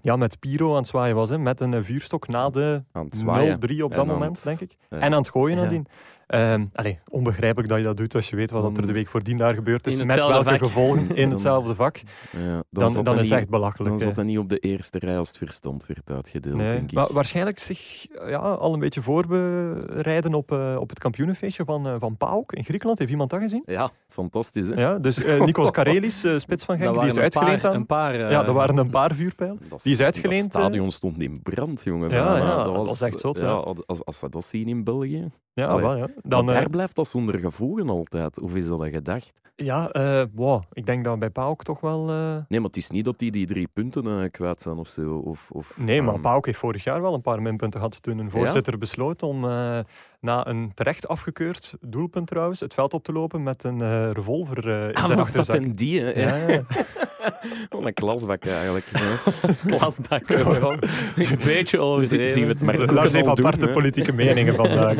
[0.00, 1.28] ja, met Piro aan het zwaaien was.
[1.28, 3.58] Hè, met een vuurstok na de aan het zwaaien.
[3.60, 4.76] 0-3 op dat moment, denk ik.
[4.88, 5.86] En aan het gooien nadien.
[6.32, 9.08] Ehm allee, onbegrijpelijk dat je dat doet als je weet wat dat er de week
[9.08, 9.96] voordien daar gebeurd is.
[10.04, 10.58] Met welke vak.
[10.58, 11.96] gevolgen in Dan- hetzelfde vak.
[12.30, 13.90] Ja, Dan, dan is het echt belachelijk.
[13.90, 16.90] Dan zat hij niet op de eerste rij als het verstand werd uitgedeeld, Nee, denk
[16.90, 16.92] ik.
[16.96, 21.94] maar waarschijnlijk zich ja, al een beetje voorbereiden op, eh, op het kampioenenfeestje van, eh,
[21.98, 22.98] van PAOK in Griekenland.
[22.98, 23.62] Heeft iemand dat gezien?
[23.66, 24.74] Ja, fantastisch, hè?
[24.74, 27.76] Ja, dus eh Nikos Karelis, spits van Genk, die is een uitgeleend paar, aan.
[27.76, 29.58] een paar ja, er waren een paar vuurpijlen.
[29.68, 32.10] Dat Die is uitgeleend, Dat stadion stond in brand, jongen.
[32.10, 35.30] Ja, ja, dat was echt zot, Ja, als, als ze dat zien in België.
[35.54, 35.82] Ja, Allee.
[35.84, 36.06] wel, ja.
[36.22, 38.40] Dan, Dan, eh, daar blijft dat zonder gevolgen altijd.
[38.40, 39.40] Of is dat een gedacht?
[39.56, 39.90] ja
[40.34, 42.08] wow, ik denk dat bij PAOK toch wel...
[42.10, 44.88] eh, Nee, maar het is niet dat die die drie punten eh, kwijt zijn of
[44.88, 45.16] zo.
[45.16, 48.18] Of, of, Nee, maar ehm, PAOK heeft vorig jaar wel een paar minpunten gehad toen
[48.18, 49.44] een voorzitter besloot om
[50.22, 54.68] na een terecht afgekeurd doelpunt trouwens het veld op te lopen met een eh, revolver
[54.68, 55.56] eh, in Ah, zijn was dat achterzak.
[55.56, 56.10] een die, hè?
[56.10, 56.62] Ja, ja.
[57.70, 58.84] Wat een klasbak eigenlijk.
[59.66, 60.28] Klasbak.
[60.28, 62.26] Een beetje overdreven.
[62.26, 64.96] Zien we het maar ook Lars heeft doen, aparte politieke meningen vandaag.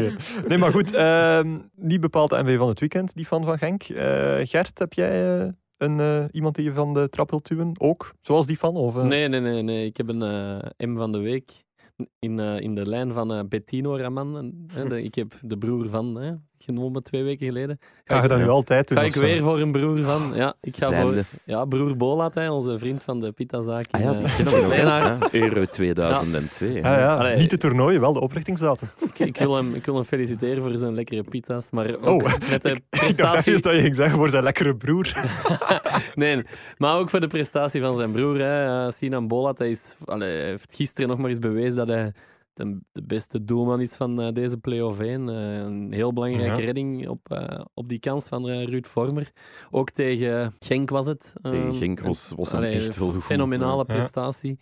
[0.48, 3.82] Nee, maar goed, ehm, niet bepaald de MV van het weekend, die fan van Genk.
[3.82, 7.72] Eh, Gert, heb jij een, iemand die je van de trap wilt duwen?
[7.78, 8.76] Ook, zoals die fan?
[8.76, 8.94] Of?
[9.02, 9.86] Nee, nee, nee, nee.
[9.86, 11.52] Ik heb een M van de week
[12.18, 14.54] in, eh, in de lijn van eh, Bettino Raman.
[14.92, 17.80] Ik heb de broer van genomen twee weken geleden.
[18.04, 18.98] Ga je dat nu altijd doen?
[18.98, 20.32] ga ik weer voor een broer van?
[20.34, 23.86] Ja, ik ga voor ja, broer Bolat, hè, onze vriend van de pitazaak.
[23.90, 24.76] Ah ja, ik eh.
[24.76, 26.72] Ja, Euro 2002.
[26.72, 27.16] Ja, ja.
[27.16, 27.36] Allee.
[27.36, 28.88] Niet de toernooi, wel de oprichtingsdatum.
[29.00, 31.70] Ik, ik, wil hem, ik wil hem feliciteren voor zijn lekkere pita's.
[31.70, 33.60] Maar ook Oh, met de Ik dacht prestatie...
[33.60, 35.12] dat je ging zeggen voor zijn lekkere broer.
[36.14, 36.42] Nee,
[36.78, 38.86] maar ook voor de prestatie van zijn broer, hè.
[38.86, 39.58] eh, Sinan Bolat.
[39.58, 42.12] Hij, is, allee, hij heeft gisteren nog maar eens bewezen dat hij
[42.54, 45.28] de, de beste doelman is van eh, deze play-off 1.
[45.28, 46.64] Eh, een heel belangrijke Ja.
[46.64, 49.30] redding op, eh, op die kans van Ruud Vormer.
[49.70, 51.34] Ook tegen Genk was het.
[51.42, 53.24] Tegen Ehm, Genk en- was, was allee, echt goed.
[53.24, 53.94] Fenomenale Ja.
[53.94, 54.58] prestatie.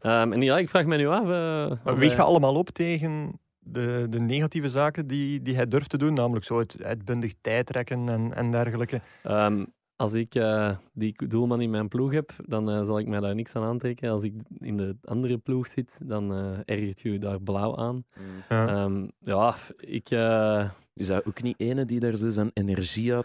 [0.00, 1.22] Ehm, en ja, ik vraag me nu af...
[1.22, 5.90] eh, Maar weeg je allemaal op tegen de, de negatieve zaken die, die hij durft
[5.90, 6.14] te doen?
[6.14, 9.00] Namelijk zo het uitbundig tijdrekken en, en dergelijke.
[9.22, 9.64] Ehm,
[10.02, 13.34] als ik eh, die doelman in mijn ploeg heb, dan eh, zal ik mij daar
[13.34, 14.10] niks van aantrekken.
[14.10, 18.04] Als ik in de andere ploeg zit, dan eh ergert je daar blauw aan.
[18.48, 18.68] Ja.
[18.68, 20.10] Ehm, ja, ik...
[20.10, 23.04] eh, Is dat ook niet ene die daar zo zijn energie?
[23.04, 23.22] Ja.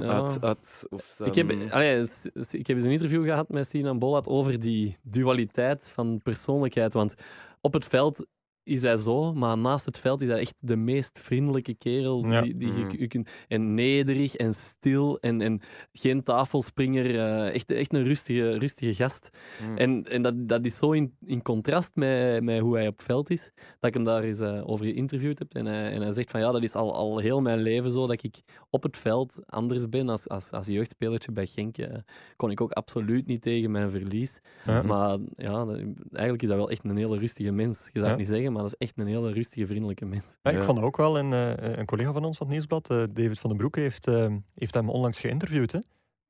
[0.00, 1.28] Uit, uit, of zijn...
[1.28, 2.06] ik, heb, allee,
[2.50, 6.92] ik heb eens een interview gehad met Sinan Bolat over die dualiteit van persoonlijkheid.
[6.92, 7.14] Want
[7.60, 8.26] op het veld
[8.70, 12.42] is hij zo, maar naast het veld is hij echt de meest vriendelijke kerel Ja.
[12.42, 12.96] die, die je, Mhm.
[12.98, 13.28] je kunt...
[13.48, 15.60] En nederig en stil en, en
[15.92, 17.18] geen tafelspringer.
[17.18, 19.30] eh, echt, echt een rustige, rustige gast.
[19.68, 19.76] Mm.
[19.76, 23.02] En, en dat, dat is zo in, in contrast met, met hoe hij op het
[23.06, 25.54] veld is, dat ik hem daar eens eh, over geïnterviewd heb.
[25.54, 28.06] En hij, en hij zegt van ja, dat is al, al heel mijn leven zo,
[28.06, 30.08] dat ik op het veld anders ben.
[30.08, 31.96] Als, als, als jeugdspelertje bij Genk eh,
[32.36, 34.40] kon ik ook absoluut niet tegen mijn verlies.
[34.84, 35.66] Maar ja,
[36.12, 37.90] eigenlijk is dat wel echt een hele rustige mens.
[37.92, 40.36] Je zou het niet zeggen, maar dat is echt een hele rustige, vriendelijke mens.
[40.42, 40.62] Ja, ik Ja.
[40.62, 43.50] vond ook wel, een, eh, een collega van ons van het Nieuwsblad, eh, David van
[43.50, 45.72] den Broek, heeft, eh, heeft hem onlangs geïnterviewd.
[45.72, 45.78] Hè?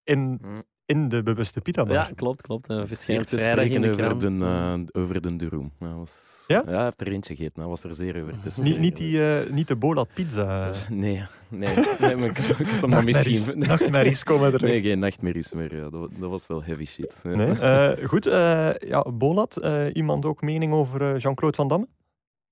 [0.05, 0.63] In, Mm.
[0.85, 1.93] in de bewuste pita bar.
[1.95, 2.69] Ja, klopt, klopt.
[2.69, 4.45] Eh, Zeer verschijnt te vrijdag in spreken de over de,
[4.93, 5.73] eh, over de Duroom.
[5.79, 6.45] Dat was...
[6.47, 6.63] Ja?
[6.65, 7.61] hij heeft er eentje gegeten.
[7.61, 8.81] Hij was er zeer over te Niet, spreken.
[8.81, 9.21] niet, die,
[9.53, 10.71] niet de Bolat pizza.
[10.89, 11.75] Nee, nee.
[12.01, 13.59] nee maar ik had- ik had hem maar Nachtmerries, misschien...
[13.59, 14.63] nachtmerries komen er.
[14.71, 15.75] Nee, geen nachtmerries meer.
[15.77, 15.83] Ja.
[15.91, 17.15] Dat, wa- dat was wel heavy shit.
[17.23, 17.35] Ja.
[17.35, 17.53] Nee?
[17.59, 21.89] Eh, goed, eh, ja, Bolat, eh, iemand ook mening over eh, Jean-Claude Van Damme?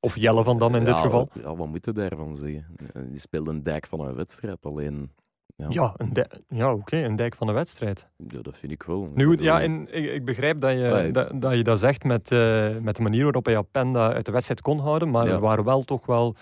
[0.01, 1.29] Of Jelle Van Damme in dit geval?
[1.35, 2.67] wat- Ja, wat moet je daarvan zeggen?
[2.95, 5.13] Eh, Die speelde een dijk van een wedstrijd, alleen...
[5.57, 6.13] Ja, Ja, een
[6.49, 8.09] ja oké, een dijk van de wedstrijd.
[8.29, 9.11] ja, dat vind ik wel.
[9.15, 11.11] Nu goed, ja, Ik en ik, ik begrijp dat je, Nee.
[11.11, 14.33] dat, dat je dat zegt met, eh, met de manier waarop hij Appenda uit de
[14.33, 15.33] wedstrijd kon houden, maar Ja.
[15.33, 16.35] er waren wel toch wel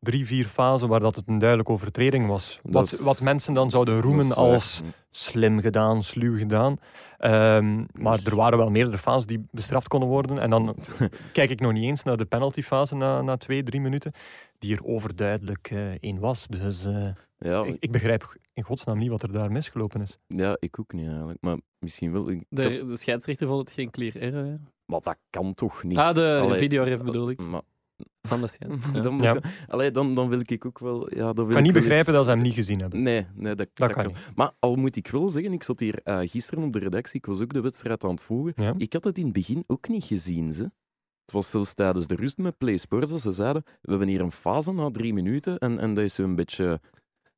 [0.00, 2.60] drie, vier fasen waar dat het een duidelijke overtreding was.
[2.62, 6.76] Wat, is- wat mensen dan zouden roemen als slim gedaan, sluw gedaan.
[7.18, 10.38] Ehm, maar Dus- er waren wel meerdere fases die bestraft konden worden.
[10.38, 10.76] En dan
[11.32, 14.12] kijk ik nog niet eens naar de penaltyfase na, na twee, drie minuten,
[14.58, 16.46] die er overduidelijk eh één was.
[16.46, 17.08] Dus eh,
[17.38, 20.18] Ja, ik, ik begrijp in godsnaam niet wat er daar misgelopen is.
[20.26, 21.38] ja, ik ook niet eigenlijk.
[21.40, 22.30] Maar misschien wel.
[22.30, 24.44] Ik, De, dat- de scheidsrechter vond het geen clear error.
[24.44, 24.54] hè?
[24.84, 25.96] maar dat kan toch niet?
[25.96, 27.42] Ah, de Allee, videoref bedoel ik.
[27.42, 27.60] Maar,
[28.22, 28.48] Van de
[29.02, 29.40] dan, moet, Ja.
[29.66, 31.14] allee, dan, dan wil ik ook wel...
[31.14, 33.02] Ja, dan wil Ik kan niet begrijpen eens- dat ze hem niet gezien hebben.
[33.02, 34.16] Nee, nee dat, Dat dat kan niet.
[34.34, 37.26] Maar al moet ik wel zeggen, ik zat hier eh, gisteren op de redactie, ik
[37.26, 38.52] was ook de wedstrijd aan het volgen.
[38.56, 38.74] Ja.
[38.76, 40.52] Ik had het in het begin ook niet gezien.
[40.52, 40.62] Ze.
[40.62, 44.20] Het was zelfs tijdens de rust met Play Sports dat ze zeiden, we hebben hier
[44.20, 46.80] een fase na drie minuten en, en dat is zo'n beetje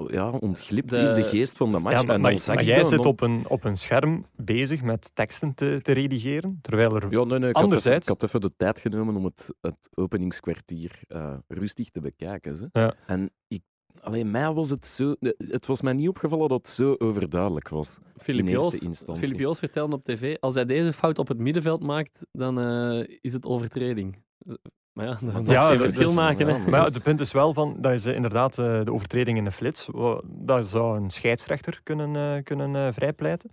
[0.06, 2.00] ja, ontglipt De- in de geest van de match.
[2.00, 4.26] Ja, maar, en maar- dan zag maar ik jij zit op een, op een scherm
[4.36, 7.10] bezig met teksten te, te redigeren, terwijl er...
[7.10, 9.88] Ja, nee, nee, ik, had even, ik had even de tijd genomen om het, het
[9.94, 12.56] openingskwartier eh, rustig te bekijken.
[12.56, 12.68] Ze.
[12.72, 12.94] Ja.
[13.06, 13.62] En ik,
[14.00, 15.14] alleen mij was het zo...
[15.36, 17.98] Het was mij niet opgevallen dat het zo overduidelijk was.
[18.16, 19.24] Filip in eerste Joos, instantie.
[19.24, 23.16] Filip Joos vertelde op tv, als hij deze fout op het middenveld maakt, dan eh,
[23.20, 24.22] is het overtreding.
[24.92, 26.46] Maar ja, dan dat moet je een verschil is- maken.
[26.46, 29.38] ja, maar ja, het is- punt is wel van, dat is inderdaad eh, de overtreding
[29.38, 29.88] in de flits.
[30.24, 33.50] Dat zou een scheidsrechter kunnen, eh, kunnen eh, vrijpleiten.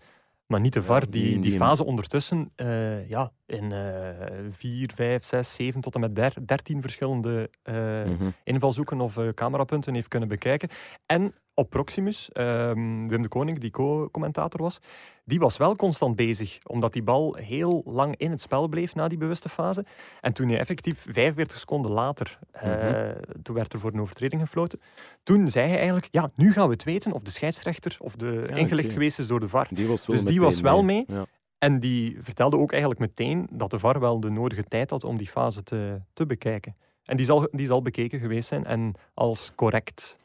[0.47, 4.09] Maar niet de Ja, VAR, die- die, die fase ondertussen eh, ja, in eh
[4.49, 8.29] 4, 5, 6, 7 tot en met der, 13 verschillende eh, Mhm.
[8.43, 10.69] invalshoeken of camerapunten heeft kunnen bekijken.
[11.05, 14.79] En op Proximus, ehm, Wim de Koning, die co-commentator was,
[15.25, 19.07] die was wel constant bezig, omdat die bal heel lang in het spel bleef na
[19.07, 19.85] die bewuste fase.
[20.21, 23.13] En toen hij effectief 45 seconden later, eh, Mhm.
[23.43, 24.79] toen werd er voor een overtreding gefloten,
[25.23, 28.45] toen zei hij eigenlijk, ja, nu gaan we het weten of de scheidsrechter of de
[28.49, 29.67] Ja, ingelicht geweest is door de VAR.
[29.69, 31.03] Die was wel Dus die was wel mee.
[31.07, 31.25] Ja.
[31.57, 35.17] En die vertelde ook eigenlijk meteen dat de VAR wel de nodige tijd had om
[35.17, 36.75] die fase te, te bekijken.
[37.03, 40.17] En die zal, die zal bekeken geweest zijn en als correct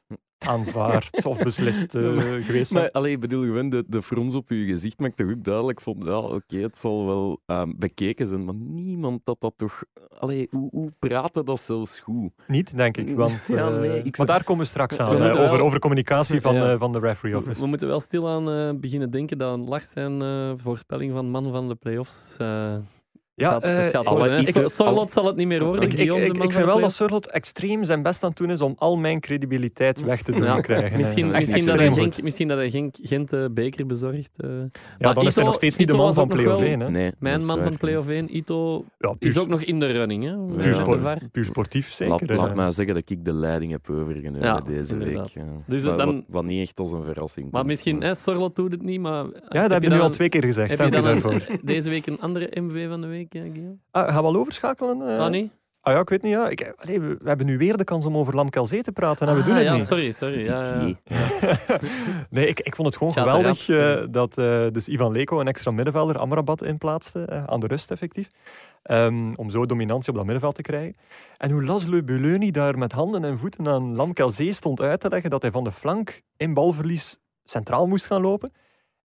[0.46, 2.02] aanvaard of beslist eh,
[2.46, 2.83] geweest zijn.
[2.83, 5.81] Maar allee, ik bedoel gewoon, de, de frons op uw gezicht maakt toch ook duidelijk
[5.81, 9.83] van, ja, oké, het zal wel ehm, bekeken zijn, maar niemand dat dat toch...
[10.18, 12.31] Allee, hoe, hoe praten dat zelfs goed?
[12.46, 13.16] Niet, denk ik.
[13.16, 15.78] Want, Ja, eh, nee, ik maar daar komen we straks aan, We eh, over, over
[15.78, 16.72] communicatie van, Ja.
[16.72, 17.61] eh, van de referee office.
[17.61, 21.50] we moeten wel stilaan eh beginnen denken dat een lach zijn eh, voorspelling van man
[21.50, 22.37] van de playoffs.
[23.42, 24.37] Eh Ja, gaat, eh, het gaat alle- worden.
[24.40, 24.46] hè.
[24.46, 25.83] ik- So- Sorlot zal het niet meer worden.
[25.85, 26.92] ik, ik, vind wel dat.
[26.92, 30.44] Surlot extreem zijn best aan het doen is om al mijn credibiliteit weg te doen
[30.44, 30.98] Ja, krijgen.
[31.02, 31.90] Misschien, Eh, misschien, dat hij.
[31.92, 34.31] Genk, misschien dat hij Genk, Gent de beker bezorgt.
[34.37, 34.48] eh.
[34.50, 36.81] Ja, Maar dan is hij nog steeds niet de man van play-off wel 1.
[36.81, 36.90] Hè?
[36.90, 40.24] Nee, Mijn man van play-off 1, Ito, Ja, puur, is ook nog in de running.
[40.24, 40.37] Hè?
[40.62, 42.11] puur, sport- sportief zeker.
[42.12, 42.37] Laat, eh.
[42.37, 45.33] laat mij zeggen dat ik de leiding heb overgenomen deze inderdaad.
[45.35, 45.44] week.
[45.66, 48.57] Dus wat, dan- wat, wat niet echt als een verrassing Maar misschien, maar- hè, Sorlot
[48.57, 49.24] doet het niet, maar...
[49.48, 50.70] ja, dat heb je nu al twee keer gezegd.
[50.70, 51.57] Heb je Dank dan daarvoor.
[51.62, 53.32] deze week een andere MV van de week,
[53.90, 55.09] Ah, gaan we al overschakelen?
[55.09, 55.18] eh?
[55.25, 55.51] Ah, nee?
[55.81, 56.33] Ah ja, ik weet niet.
[56.33, 56.49] Ja.
[56.49, 59.35] Ik, allee, we, we hebben nu weer de kans om over Lamkelzee te praten en
[59.35, 59.87] we Ah, doen het ja, niet.
[59.87, 60.45] sorry, sorry.
[60.45, 60.61] Ja,
[62.31, 65.49] nee, ik, ik vond het gewoon Gaat geweldig eh, dat eh, dus Ivan Leko een
[65.49, 68.29] extra middenvelder, Amrabat, inplaatste eh, aan de rust effectief.
[68.83, 70.97] Ehm, om zo dominantie op dat middenveld te krijgen.
[71.37, 75.31] En hoe Laszlo Buluni daar met handen en voeten aan Lamkelzee stond uit te leggen
[75.31, 78.53] dat hij van de flank in balverlies centraal moest gaan lopen.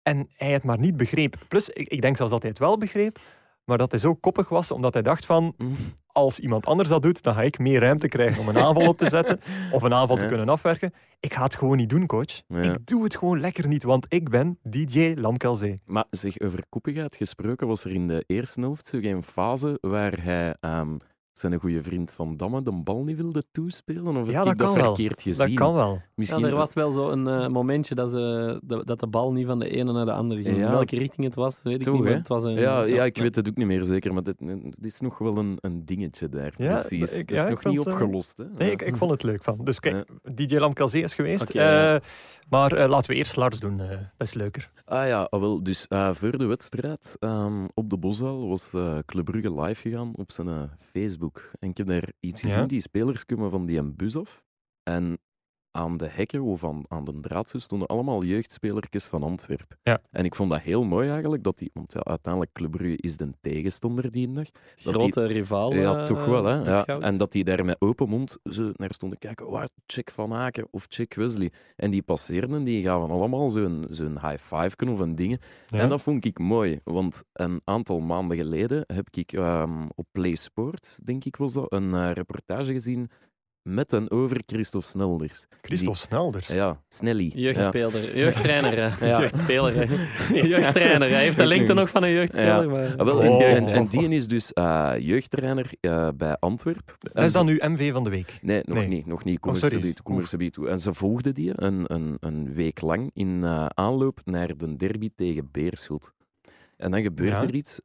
[0.03, 1.35] En hij het maar niet begreep.
[1.47, 3.19] Plus, ik, ik denk zelfs dat hij het wel begreep,
[3.67, 5.75] maar dat hij zo koppig was omdat hij dacht van, Mm.
[6.07, 8.97] als iemand anders dat doet, dan ga ik meer ruimte krijgen om een aanval op
[8.97, 9.39] te zetten
[9.71, 10.27] of een aanval te Ja.
[10.27, 10.93] kunnen afwerken.
[11.19, 12.41] Ik ga het gewoon niet doen, coach.
[12.47, 12.61] Ja.
[12.61, 15.81] Ik doe het gewoon lekker niet, want ik ben DJ Lamkelzee.
[15.85, 20.23] Maar zeg, over koppigheid gesproken, was er in de eerste helft zo geen fase waar
[20.23, 20.97] hij ehm,
[21.37, 24.15] zijn goede vriend Van Damme de bal niet wilde toespelen?
[24.17, 24.95] Of Ja, heb dat ik dat kan wel.
[24.95, 25.45] verkeerd gezien?
[25.47, 26.01] Dat kan wel.
[26.15, 29.31] Misschien, Ja, er was wel zo een eh, momentje dat, ze, dat, dat de bal
[29.31, 30.57] niet van de ene naar de andere ging.
[30.57, 30.65] Ja.
[30.65, 32.03] In welke richting het was, weet ik niet.
[32.03, 34.75] Het was een, Ja, ja, ik weet het ook niet meer zeker, maar dit, dit
[34.85, 36.53] is nog wel een, een dingetje daar.
[36.57, 37.19] Ja, precies.
[37.19, 38.37] ik- het is nog niet eh, opgelost.
[38.37, 38.43] Hè?
[38.57, 38.73] Nee, Ja.
[38.73, 39.59] ik, ik vond het leuk van.
[39.63, 40.31] Dus kijk, Ja.
[40.33, 41.49] DJ Lamkelzee is geweest.
[41.49, 41.95] Eh,
[42.49, 43.79] maar eh, laten we eerst Lars doen.
[43.79, 44.71] eh, dat is leuker.
[44.85, 48.97] Ah ja, ah, wel, dus eh, voor de wedstrijd ehm, op de Boszaal was eh
[49.05, 50.61] Club Brugge live gegaan op zijn eh,
[51.27, 51.51] Facebook.
[51.59, 52.49] En ik heb daar iets Ja.
[52.49, 54.43] gezien, die spelers komen van die bus af.
[54.83, 55.17] En
[55.77, 59.77] aan de hekken of aan, aan de draadjes stonden allemaal jeugdspelertjes van Antwerpen.
[59.83, 60.01] Ja.
[60.11, 63.17] En ik vond dat heel mooi eigenlijk, dat die, want ja, uiteindelijk Club Brugge is
[63.17, 64.45] de tegenstander die dag.
[64.75, 65.73] Grote rivaal.
[65.73, 66.45] Ja, eh, toch wel.
[66.45, 66.55] Hè?
[66.55, 66.85] Ja.
[66.85, 69.49] En dat die daar met open mond zo naar stonden kijken.
[69.49, 71.51] Waar check Van Aken of check Wesley.
[71.75, 75.41] En die passeerden en die gaven allemaal zo'n zo'n high five of een ding.
[75.69, 75.79] Ja.
[75.79, 76.79] En dat vond ik mooi.
[76.83, 81.71] Want een aantal maanden geleden heb ik ehm, op Play Sports, denk ik was dat,
[81.71, 83.09] een eh, reportage gezien
[83.67, 85.45] met en over Christophe Snelders.
[85.61, 86.47] Christophe Snelders.
[86.47, 87.31] Ja, Snelly.
[87.35, 87.41] Ja.
[87.41, 88.77] Jeugdspeler, jeugdtrainer.
[88.77, 89.19] Ja.
[89.19, 89.89] jeugdspeler.
[90.47, 92.47] Jeugdtrainer, hij heeft de lengte nog van een jeugdspeler.
[92.63, 92.69] Ja.
[92.69, 92.95] Maar...
[92.97, 93.41] Ah, wel, Oh.
[93.41, 96.95] en, en, en die is dus eh, jeugdtrainer eh, bij Antwerpen.
[96.99, 98.39] Dat is dan nu MV van de week.
[98.41, 98.87] Nee, nog Nee.
[98.87, 99.05] niet.
[99.05, 99.39] Nog niet.
[99.39, 99.85] Kom Oh, er
[100.39, 100.69] er toe.
[100.69, 105.09] En ze volgde die een, een, een week lang in eh, aanloop naar de derby
[105.15, 106.13] tegen Beerschot.
[106.77, 107.41] En dan gebeurt Ja.
[107.41, 107.79] er iets.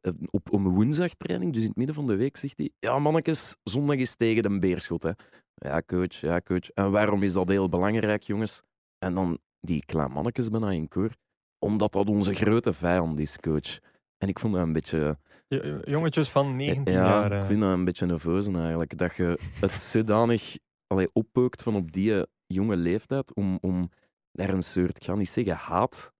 [0.00, 3.56] Eh, Op een woensdagtraining, dus in het midden van de week, zegt hij: Ja, mannetjes,
[3.62, 5.02] zondag is tegen de Beerschot.
[5.02, 5.10] Hè.
[5.54, 6.70] Ja, coach, ja, coach.
[6.70, 8.62] En waarom is dat heel belangrijk, jongens?
[8.98, 11.10] En dan die kleine mannetjes bijna in koor.
[11.58, 13.78] Omdat dat onze grote vijand is, coach.
[14.18, 15.18] En ik vond dat een beetje.
[15.84, 17.32] Jongetjes van 19 Ja, jaar.
[17.32, 17.38] eh.
[17.38, 18.98] ik vind dat een beetje nerveus eigenlijk.
[18.98, 23.90] Dat je het zodanig allee, oppeukt van op die jonge leeftijd om, om
[24.32, 26.12] daar een soort, ik ga niet zeggen haat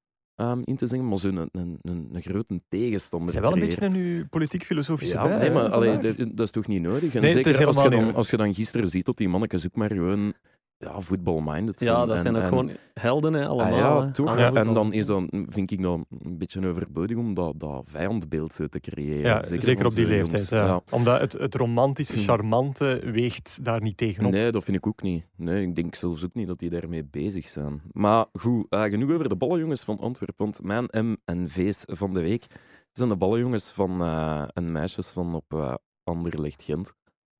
[0.64, 3.86] in te zeggen, maar zo'n een, een, een, een grote tegenstander zijn wel een beetje
[3.86, 5.38] in uw politiek-filosofische Ja, bij.
[5.38, 7.14] nee, maar allee, dat, is toch niet nodig?
[7.14, 9.28] En Nee, het is zeker als je, dan, als je dan gisteren ziet dat die
[9.28, 10.34] mannetjes ook maar gewoon
[10.80, 11.90] ja, voetbalminded zijn.
[11.90, 13.72] Ja, dat En- zijn ook en- gewoon helden, hè, allemaal.
[13.72, 14.12] Ah, ja, hè.
[14.12, 14.36] toch?
[14.36, 18.66] En dan is dan, vind ik dan een beetje overbodig om dat, dat vijandbeeld zo
[18.66, 19.20] te creëren.
[19.20, 20.48] Ja, zeker, op die leeftijd.
[20.48, 20.80] Ja.
[20.90, 22.22] Omdat het, het romantische, Hm.
[22.22, 24.32] charmante weegt daar niet tegenop.
[24.32, 25.24] Nee, dat vind ik ook niet.
[25.36, 27.82] Nee, ik denk zelfs ook niet dat die daarmee bezig zijn.
[27.92, 30.44] Maar goed, eh, genoeg over de ballenjongens van Antwerpen.
[30.44, 32.46] Want mijn M en V's van de week
[32.92, 36.94] zijn de ballenjongens van eh, en meisjes van op eh Anderlecht Gent.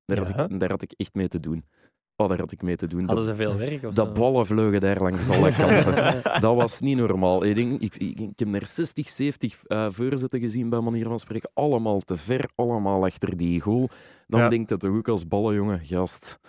[0.05, 0.33] Daar, Ja.
[0.35, 1.65] had ik, daar had ik echt mee te doen.
[2.21, 2.99] Oh, daar had ik mee te doen.
[3.05, 3.83] Hadden Dat, ze veel werk?
[3.83, 4.13] Of dat zo?
[4.13, 6.21] ballen vlogen daar langs alle kanten.
[6.41, 7.43] dat was niet normaal.
[7.43, 11.19] Ik, denk, ik, ik, ik heb er 60, 70 eh, voorzetten gezien bij manier van
[11.19, 11.49] spreken.
[11.53, 13.89] Allemaal te ver, allemaal achter die goal.
[14.27, 14.49] Dan Ja.
[14.49, 16.39] denkt het toch ook als ballenjongen, gast.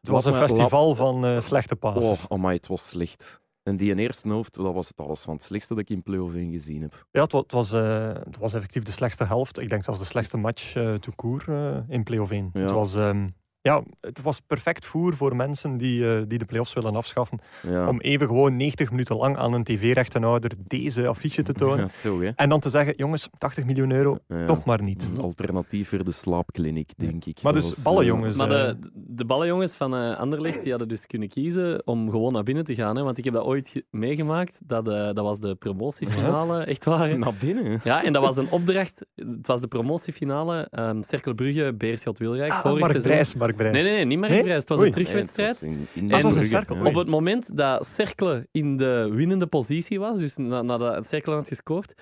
[0.00, 2.28] Het was een festival van eh, slechte Oh, passes.
[2.28, 3.40] amai, het was slecht.
[3.62, 6.02] En die in eerste helft, dat was, dat was van het slechtste dat ik in
[6.02, 7.06] play-off 1 gezien heb.
[7.10, 9.58] Ja, het wa- het was, eh, het was effectief de slechtste helft.
[9.58, 12.50] Ik denk zelfs de slechtste match eh tout court eh, in play-off 1.
[12.52, 12.60] Ja.
[12.60, 13.28] Het, was, ehm,
[13.66, 17.38] ja, het was perfect voer voor mensen die, eh, die de play-offs willen afschaffen.
[17.68, 17.88] Ja.
[17.88, 21.78] Om even gewoon 90 minuten lang aan een tv-rechtenhouder deze affiche te tonen.
[22.02, 22.28] Ja, toch, hè?
[22.36, 24.44] En dan te zeggen, jongens, 80 miljoen euro, Ja.
[24.46, 25.08] toch maar niet.
[25.14, 27.42] Een alternatief voor de slaapkliniek, denk ik.
[27.42, 30.70] Maar Dat dus was, ballenjongens, eh, Maar eh, de, de ballenjongens van eh Anderlecht die
[30.70, 32.96] hadden dus kunnen kiezen om gewoon naar binnen te gaan.
[32.96, 33.02] Hè?
[33.02, 34.58] Want ik heb dat ooit ge- meegemaakt.
[34.64, 37.18] Dat, eh, dat was de promotiefinale, echt waar.
[37.18, 37.80] naar binnen.
[37.84, 39.06] Ja, en dat was een opdracht.
[39.14, 40.68] Het was de promotiefinale.
[40.70, 42.52] ehm Cerkel Brugge, Beerschot Wilrijk.
[42.52, 43.38] Ah, vorig Mark seizoen.
[43.38, 44.20] Mark Nee, nee, nee, niet?
[44.20, 44.46] Brijs.
[44.60, 44.86] Het was Oei.
[44.86, 45.60] een terugwedstrijd.
[45.62, 46.74] Nee, het was in, in het was een Brugge, cirkel.
[46.74, 46.80] ja.
[46.80, 46.90] Oei.
[46.90, 51.48] Op het moment dat Cercle in de winnende positie was, dus na- nadat Cercle had
[51.48, 51.94] gescoord,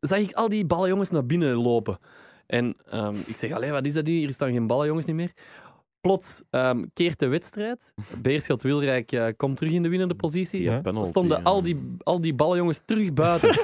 [0.00, 1.98] zag ik al die ballenjongens naar binnen lopen.
[2.46, 4.18] En ehm, ik zeg, allee, wat is dat hier?
[4.18, 5.32] Hier staan geen ballenjongens niet meer.
[6.00, 7.92] Plots ehm, keert de wedstrijd.
[8.22, 10.62] Beerschot Wilrijk eh, komt terug in de winnende positie.
[10.62, 10.80] Ja, Ja.
[10.80, 11.42] penalty, stonden ja.
[11.44, 13.50] al die, al die ballenjongens terug buiten.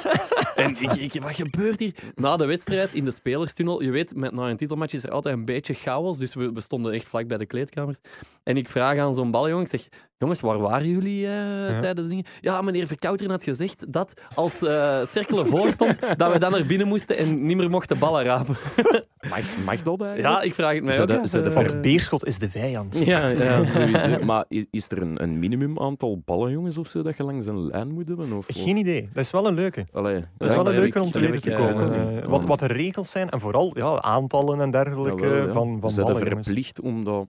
[0.59, 1.95] en ik, ik, wat gebeurt hier?
[2.15, 5.35] Na de wedstrijd in de spelerstunnel, je weet, met, na een titelmatch is er altijd
[5.35, 7.99] een beetje chaos, dus we, we stonden echt vlak bij de kleedkamers.
[8.43, 12.25] En ik vraag aan zo'n ballenjongen, ik zeg, jongens, waar waren jullie eh, tijdens dingen?
[12.41, 16.67] Ja, meneer Verkouteren had gezegd dat als eh Cerkelen voor stond, dat we dan naar
[16.67, 18.57] binnen moesten en niet meer mochten ballen rapen.
[19.29, 20.35] Mag, mag dat eigenlijk?
[20.35, 21.69] Ja, ik vraag het mij ook af, zou dat eh.
[21.69, 22.99] Want Beerschot is de vijand.
[23.05, 24.25] Ja, ja sowieso.
[24.25, 27.93] Maar is er een, een minimum aantal ballenjongens of zo dat je langs een lijn
[27.93, 28.33] moet hebben?
[28.33, 29.09] Of, Geen idee.
[29.13, 29.87] Dat is wel een leuke.
[29.93, 32.29] Allee, Dat is wel een leuke om te weten te komen.
[32.29, 35.53] wat, wat de regels zijn en vooral ja, aantallen en dergelijke ja.
[35.53, 36.47] van, van Ze ballenjongens.
[36.47, 37.27] verplicht om dat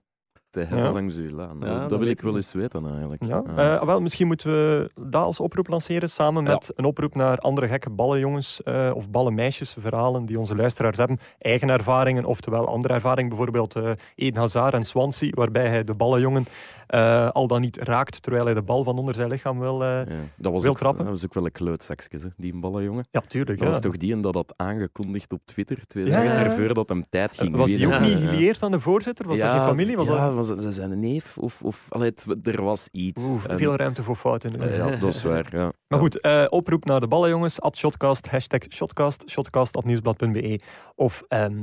[0.50, 0.92] te hebben Ja.
[0.92, 1.56] langs uw laan.
[1.60, 3.24] Ja, dat dat wil ik wel eens weten eigenlijk.
[3.24, 3.78] Ja, Ja.
[3.78, 7.68] eh, wel, misschien moeten we dat als oproep lanceren samen met een oproep naar andere
[7.68, 11.18] gekke ballenjongens eh, of ballenmeisjes verhalen die onze luisteraars hebben.
[11.38, 16.44] Eigen ervaringen, oftewel andere ervaringen, bijvoorbeeld eh Eden Hazard en Swansea, waarbij hij de ballenjongen
[16.90, 19.82] eh, al dan niet raakt terwijl hij de bal van onder zijn lichaam wil.
[19.82, 20.04] eh, Ja.
[20.36, 21.04] Dat, was wil ook, trappen.
[21.04, 23.06] dat was ook wel een klootzakje, hè, die ballenjongen.
[23.10, 23.58] ja, tuurlijk.
[23.58, 23.72] Dat Ja.
[23.72, 27.04] was toch die en dat had aangekondigd op Twitter, twee Ja, dagen ervoor dat hem
[27.10, 29.26] tijd ging Was die ook niet gelieerd aan de voorzitter?
[29.26, 29.96] Was dat geen familie?
[29.96, 30.34] Was ja, dat...
[30.34, 31.38] was dat zijn neef?
[31.38, 33.24] Of, of, allee, het- er was iets.
[33.24, 34.60] Oeh, En- veel ruimte voor fouten.
[34.60, 35.48] Eh, ja, dat is waar.
[35.56, 35.72] Ja.
[35.88, 37.60] Maar goed, eh, oproep naar de ballenjongens.
[37.60, 40.60] At Shotcast, hashtag Shotcast, shotcast.nieuwsblad.be.
[40.94, 41.58] Of, ehm,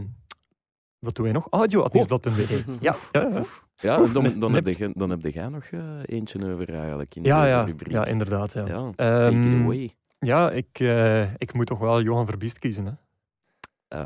[0.99, 1.47] wat doen wij nog?
[1.49, 2.63] Audio at nieuwsblad.be.
[2.79, 3.41] Ja, ja,
[3.77, 3.99] ja.
[4.01, 7.41] Oef, dan, dan, heb je, dan heb jij nog eh, eentje over eigenlijk in Ja,
[7.43, 7.91] deze ja, rubriek.
[7.93, 8.53] ja, inderdaad.
[8.53, 9.93] Ja, Ja, take Ehm, it away.
[10.19, 12.85] ja ik, eh, ik moet toch wel Johan Verbiest kiezen.
[12.85, 12.91] Hè?
[13.87, 14.05] Eh,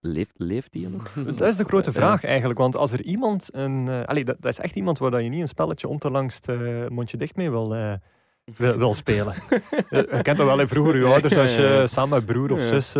[0.00, 1.12] leeft, leeft die nog?
[1.36, 2.58] Dat is de grote vraag eigenlijk.
[2.58, 3.88] Want als er iemand een.
[4.06, 6.48] allee, dat, dat is echt iemand waar dat je niet een spelletje om te langst
[6.48, 7.68] eh, mondje dicht mee wil,
[8.56, 9.34] wil, wil spelen.
[9.90, 12.92] Je kent dat wel in vroeger, je ouders, als je samen met broer of zus.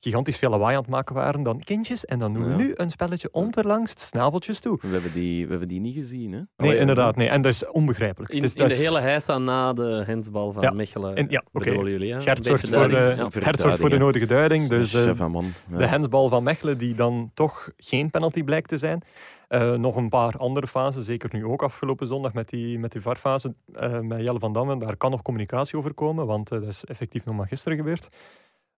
[0.00, 1.42] Gigantisch veel lawaai aan het maken waren.
[1.42, 2.56] Dan kindjes, en dan doen we Ja.
[2.56, 4.78] nu een spelletje onderlangs de snaveltjes toe.
[4.80, 6.40] We hebben die, we hebben die niet gezien, hè?
[6.56, 7.16] Nee, inderdaad.
[7.16, 7.28] Nee.
[7.28, 8.32] En dat is onbegrijpelijk.
[8.32, 10.70] In, Het is- in de is- hele heisa na de hensbal van Ja.
[10.70, 11.64] Mechelen En- ja, oké.
[11.68, 12.12] bedoelen jullie.
[12.12, 12.20] Hè?
[12.20, 13.18] Gert zorgt voor de, duidelijk.
[13.18, 13.98] Ja, Gert zorgt voor de verduidingen.
[14.06, 14.68] nodige duiding.
[14.68, 15.52] Dus eh, Chef en man.
[15.70, 15.76] Ja.
[15.76, 19.02] de hensbal van Mechelen, die dan toch geen penalty blijkt te zijn.
[19.48, 23.00] Eh, nog een paar andere fasen, zeker nu ook afgelopen zondag met die, met die
[23.00, 24.78] VAR-fase eh, met Jelle van Damme.
[24.78, 28.08] Daar kan nog communicatie over komen, want dat is effectief nog maar gisteren gebeurd.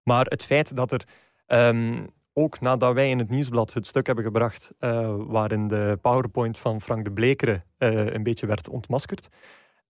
[0.02, 1.04] Maar het feit dat er,
[1.46, 6.58] ehm, ook nadat wij in het nieuwsblad het stuk hebben gebracht, eh, waarin de PowerPoint
[6.58, 9.28] van Frank de Blekeren eh, een beetje werd ontmaskerd,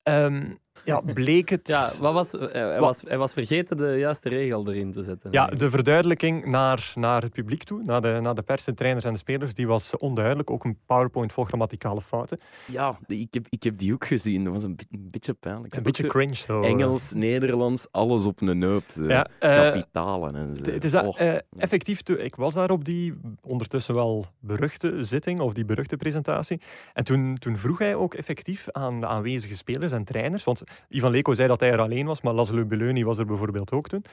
[0.03, 0.51] ehm,
[0.85, 1.69] ja, bleek het...
[1.69, 5.33] Ja, wat was, eh, hij, was, hij was vergeten de juiste regel erin te zetten.
[5.33, 9.05] Ja, de verduidelijking naar, naar het publiek toe, naar de, naar de pers, de trainers
[9.05, 10.51] en de spelers, die was onduidelijk.
[10.51, 12.39] Ook een PowerPoint vol grammaticale fouten.
[12.67, 14.45] Ja, ik heb, ik heb die ook gezien.
[14.45, 15.77] Dat was een, beetje pijnlijk.
[15.77, 16.63] Een beetje cringe zo.
[16.63, 16.69] eh.
[16.69, 18.85] Engels, Nederlands, alles op een neup.
[18.91, 19.05] zo.
[19.05, 20.71] Ja, eh, Kapitalen en zo.
[20.73, 21.21] het- is dat,
[21.59, 26.61] effectief, toe- ik was daar op die ondertussen wel beruchte zitting, of die beruchte presentatie.
[26.93, 31.11] En toen, toen vroeg hij ook effectief aan de aanwezige spelers en trainers, want Ivan
[31.11, 34.05] Leko zei dat hij er alleen was, maar Laszlo Beleuni was er bijvoorbeeld ook toen.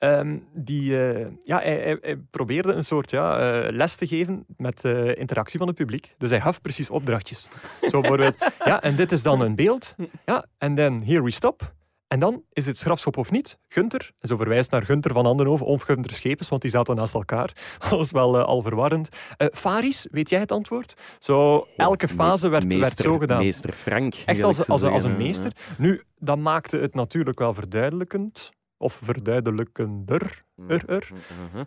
[0.00, 5.16] Ehm, die, eh, ja, hij, probeerde een soort ja, eh, les te geven met eh,
[5.16, 6.14] interactie van het publiek.
[6.18, 7.48] Dus hij gaf precies opdrachtjes.
[7.90, 9.94] Zo bijvoorbeeld, ja, en dit is dan een beeld.
[10.26, 11.72] Ja, en dan here we stop.
[12.12, 13.58] En dan is het strafschop of niet.
[13.68, 17.14] Gunter, en zo verwijst naar Gunter van Andenhoven of Gunter Schepens, want die zaten naast
[17.14, 17.52] elkaar.
[17.78, 19.08] Dat was wel eh, al verwarrend.
[19.36, 20.94] Eh, Faris, weet jij het antwoord?
[21.18, 23.42] Zo, elke fase werd, werd zo gedaan.
[23.42, 24.14] Meester Frank.
[24.24, 25.52] Echt als, als, als een meester.
[25.78, 28.50] Nu, dat maakte het natuurlijk wel verduidelijkend.
[28.76, 30.44] Of verduidelijkender.
[30.56, 30.64] ja.
[30.68, 31.08] Er, er.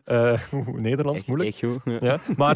[0.03, 0.41] Eh,
[0.89, 1.49] Nederlands, moeilijk.
[1.49, 1.97] echt goed, ja.
[2.01, 2.19] Ja.
[2.35, 2.55] Maar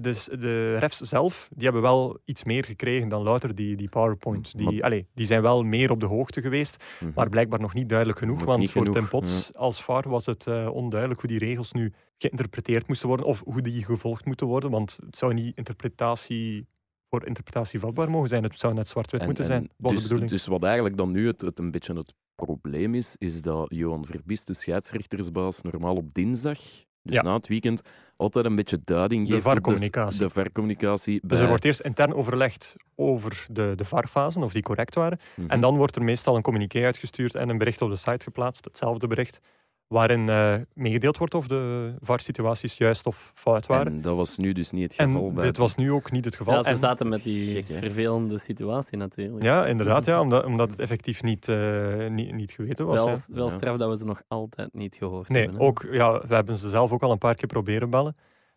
[0.00, 4.56] dus de refs zelf, die hebben wel iets meer gekregen dan louter die, die PowerPoint.
[4.58, 7.10] Die, Maar- die zijn wel meer op de hoogte geweest, Mhm.
[7.14, 8.36] maar blijkbaar nog niet duidelijk genoeg.
[8.38, 11.72] Nog want voor genoeg, Tim Potts als VAR was het eh, onduidelijk hoe die regels
[11.72, 14.70] nu geïnterpreteerd moesten worden of hoe die gevolgd moeten worden.
[14.70, 16.66] Want het zou niet interpretatie
[17.08, 18.42] voor interpretatie vatbaar mogen zijn.
[18.42, 20.30] Het zou net zwart-wit En- moeten en zijn, was dus, de bedoeling.
[20.30, 24.04] Dus wat eigenlijk dan nu het, het een beetje het probleem is, is dat Johan
[24.04, 26.58] Verbies, de scheidsrechtersbaas, normaal op dinsdag,
[27.02, 27.22] dus Ja.
[27.22, 27.82] na het weekend,
[28.16, 30.18] altijd een beetje duiding De geeft op VAR-communicatie.
[30.18, 31.20] De, VAR-communicatie.
[31.22, 35.18] Dus er wordt eerst intern overlegd over de, de VAR-fasen, of die correct waren.
[35.36, 35.50] Mhm.
[35.50, 38.64] En dan wordt er meestal een communiqué uitgestuurd en een bericht op de site geplaatst,
[38.64, 39.40] hetzelfde bericht,
[39.90, 43.92] waarin eh, meegedeeld wordt of de VAR-situaties juist of fout waren.
[43.92, 45.26] En dat was nu dus niet het geval.
[45.28, 46.54] En bij dit was nu ook niet het geval.
[46.54, 49.42] Ja, ze En- zaten met die vervelende situatie natuurlijk.
[49.44, 52.96] ja, inderdaad, ja, omdat, omdat het effectief niet, eh, niet, niet geweten was.
[52.96, 53.16] wel, ja.
[53.28, 53.56] wel Ja.
[53.56, 55.60] straf dat we ze nog altijd niet gehoord Nee, hebben.
[55.60, 55.66] hè.
[55.66, 58.16] ook, ja, we hebben ze zelf ook al een paar keer proberen bellen.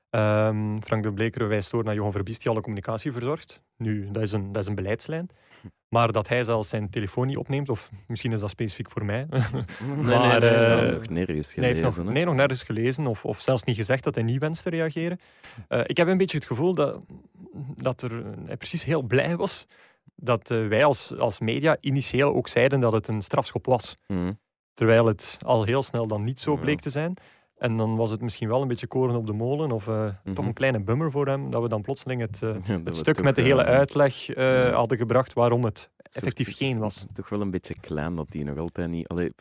[0.09, 3.61] Ehm, Frank de Bleker wijst door naar Johan Verbiest, die alle communicatie verzorgt.
[3.77, 5.29] Nu, dat is een, dat is een beleiidslijn.
[5.93, 9.28] Maar dat hij zelfs zijn telefoon niet opneemt, of misschien is dat specifiek voor mij.
[9.32, 10.86] Nee, nee, nee, nee.
[10.86, 12.06] Ja, nog nergens Nee, gelezen.
[12.06, 14.69] nog, nee, nog nergens gelezen, of, of zelfs niet gezegd dat hij niet wenst te
[14.69, 15.19] reageren.
[15.67, 16.99] Eh, ik heb een beetje het gevoel dat,
[17.76, 19.67] dat er, hij precies heel blij was
[20.15, 23.97] dat eh, wij als, als media initieel ook zeiden dat het een strafschop was.
[24.08, 24.32] Mhm.
[24.73, 27.13] Terwijl het al heel snel dan niet zo bleek te zijn.
[27.63, 30.36] En dan was het misschien wel een beetje koren op de molen, of eh, toch
[30.38, 30.47] Mhm.
[30.47, 33.36] een kleine bummer voor hem, dat we dan plotseling het, eh, Ja, het stuk met
[33.36, 34.71] de hele eh, uitleg eh, ja.
[34.71, 37.06] hadden gebracht waarom het soort- effectief geen was.
[37.13, 39.08] Toch wel een beetje klein dat die nog altijd niet.
[39.08, 39.32] Allee,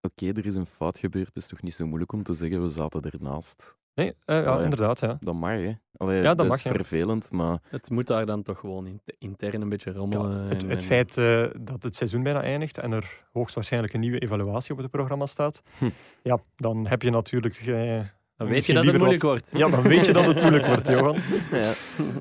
[0.00, 1.26] Oké, er is een fout gebeurd.
[1.26, 3.76] Het is toch niet zo moeilijk om te zeggen, we zaten ernaast.
[3.94, 4.64] Nee, eh, ja, Allee.
[4.64, 5.00] inderdaad.
[5.00, 5.16] Ja.
[5.20, 5.72] Dat mag, hè?
[5.96, 6.70] Allee, dat dat, mag, is ja.
[6.70, 10.30] vervelend, maar Het moet daar dan toch gewoon in- intern een beetje rommelen.
[10.48, 14.00] Het, en- het en- feit eh, dat het seizoen bijna eindigt en er hoogstwaarschijnlijk een
[14.00, 15.88] nieuwe evaluatie op het programma staat, Hm.
[16.22, 17.54] ja, dan heb je natuurlijk...
[17.54, 18.00] eh,
[18.42, 19.48] Dan weet je dat het moeilijk wat- wordt.
[19.52, 21.16] Ja, dan weet je dat het moeilijk wordt, Johan.
[21.52, 21.72] ja.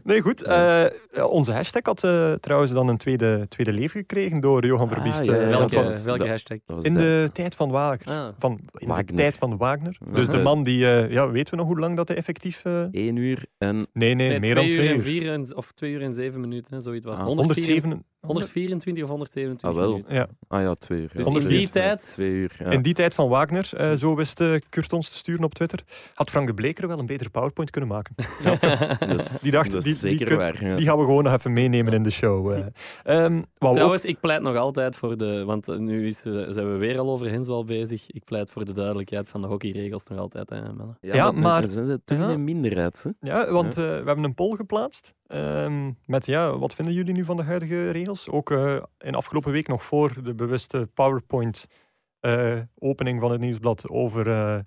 [0.03, 0.43] Nee, goed.
[0.43, 0.85] eh,
[1.29, 5.25] onze hashtag had eh, trouwens dan een tweede, tweede leven gekregen door Johan Ah, Verbiest.
[5.25, 6.57] ja, eh, ja, welke was welke hashtag?
[6.65, 8.15] dat was in de- de tijd van Wagner.
[8.15, 9.97] Ah, Van, in de tijd van Wagner.
[10.13, 10.85] Dus de man die...
[10.85, 12.65] eh, ja, weten we nog hoe lang dat hij effectief...
[12.65, 15.01] eh, 1 uur en Nee, nee, nee, meer dan twee uur twee en uur.
[15.01, 17.23] vier en, of twee uur en zeven minuten, hè, zoiets was het.
[17.27, 18.05] Ah, 104 107...
[18.21, 19.91] 124 of 127 Ah, wel.
[19.91, 20.13] minuten.
[20.13, 21.09] Ja, Ah ja, twee uur.
[21.13, 22.65] Dus in die tijd- Twee uur, ja.
[22.69, 25.79] in die tijd van Wagner, eh, zo wist eh, Kurt ons te sturen op Twitter,
[26.13, 28.15] had Frank de Bleker wel een betere PowerPoint kunnen maken.
[28.99, 30.65] Dat is- Die dacht, die, die, zeker kun- waar.
[30.65, 30.75] ja.
[30.75, 32.47] die gaan we gewoon nog even meenemen in de show.
[32.47, 35.43] ook- Trouwens, ik pleit nog altijd voor de...
[35.45, 38.11] Want nu is, zijn we weer al over Henswal bezig.
[38.11, 40.49] Ik pleit voor de duidelijkheid van de hockeyregels nog altijd.
[40.49, 40.59] Hè?
[41.01, 43.03] Ja, maar- Er zijn toch een minderheid.
[43.03, 43.09] Hè?
[43.31, 45.13] Ja, want eh, we hebben een poll geplaatst.
[45.31, 48.29] Ehm, met ja, wat vinden jullie nu van de huidige regels?
[48.29, 54.59] Ook eh, in afgelopen week nog voor de bewuste PowerPoint-opening van het nieuwsblad over, eh,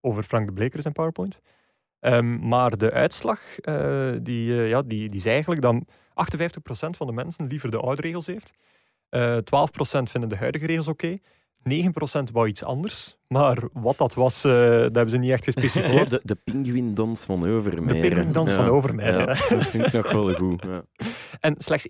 [0.00, 1.40] over Frank de Bleker en PowerPoint.
[2.00, 5.76] Ehm, maar de uitslag eh, die, eh, ja, die, die is eigenlijk dat
[6.14, 8.52] 58% van de mensen liever de oude regels heeft.
[9.08, 11.18] Eh 12% vinden de huidige regels oké.
[11.68, 13.16] 9% wou iets anders.
[13.26, 16.10] Maar wat dat was, eh, dat hebben ze niet echt gespecificeerd.
[16.10, 18.02] de, de pinguïndans van Overmeijer.
[18.02, 20.62] De pinguïndans van Overmeijer, Ja, dat vind ik nog wel goed.
[20.62, 20.82] Ja.
[21.40, 21.86] En slechts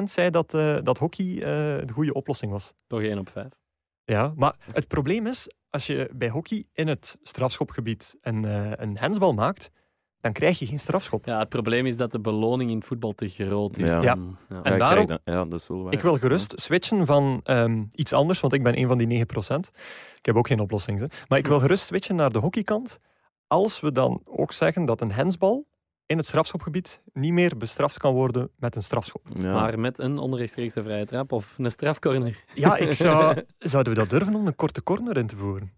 [0.00, 1.40] 21% zei dat, eh, dat hockey eh,
[1.86, 2.72] de goede oplossing was.
[2.86, 3.48] Toch 1 op 5.
[4.04, 8.98] Ja, maar het probleem is, als je bij hockey in het strafschopgebied een, eh, een
[8.98, 9.70] hensbal maakt,
[10.24, 11.24] dan krijg je geen strafschop.
[11.24, 13.88] Ja, het probleem is dat de beloning in het voetbal te groot is.
[13.90, 14.02] Ja.
[14.02, 14.16] Ja.
[14.62, 15.92] En ik daarom- dat- ja, dat is wel waar.
[15.92, 19.70] Ik wil gerust switchen van ehm, iets anders, want ik ben een van die 9%.
[20.18, 20.98] Ik heb ook geen oplossing.
[21.00, 21.06] Hè.
[21.28, 22.98] Maar ik wil gerust switchen naar de hockeykant.
[23.46, 25.66] Als we dan ook zeggen dat een hensbal
[26.06, 29.26] in het strafschopgebied niet meer bestraft kan worden met een strafschop.
[29.38, 29.52] Ja.
[29.52, 32.44] Maar met een onrechtstreekse vrije trap of een strafcorner.
[32.54, 35.72] Ja, ik zou, zouden we dat durven om een korte corner in te voeren?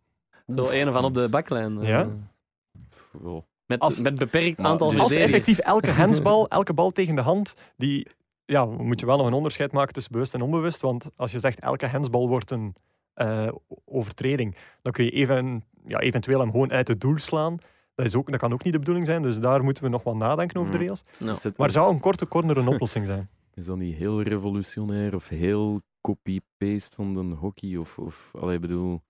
[0.47, 1.81] Zo een van op de baklijn.
[1.81, 1.99] eh, Ja.
[1.99, 3.45] Ja.
[3.67, 7.21] Met, Als- met beperkt Maar aantal dus- Als effectief elke hensbal, elke bal tegen de
[7.21, 8.07] hand, die,
[8.45, 10.81] ja, moet je wel nog een onderscheid maken tussen bewust en onbewust.
[10.81, 12.75] Want als je zegt elke hensbal wordt een
[13.15, 13.49] eh,
[13.85, 17.59] overtreding, dan kun je even, ja, eventueel hem gewoon uit het doel slaan.
[17.95, 20.03] Dat, is ook, dat kan ook niet de bedoeling zijn, dus daar moeten we nog
[20.03, 21.05] wat nadenken over de regels.
[21.41, 23.29] Zit- Maar zou een korte corner een oplossing zijn?
[23.55, 27.77] Is dat niet heel revolutionair of heel copy-paste van de hockey?
[27.77, 29.01] Of, of allee, bedoel,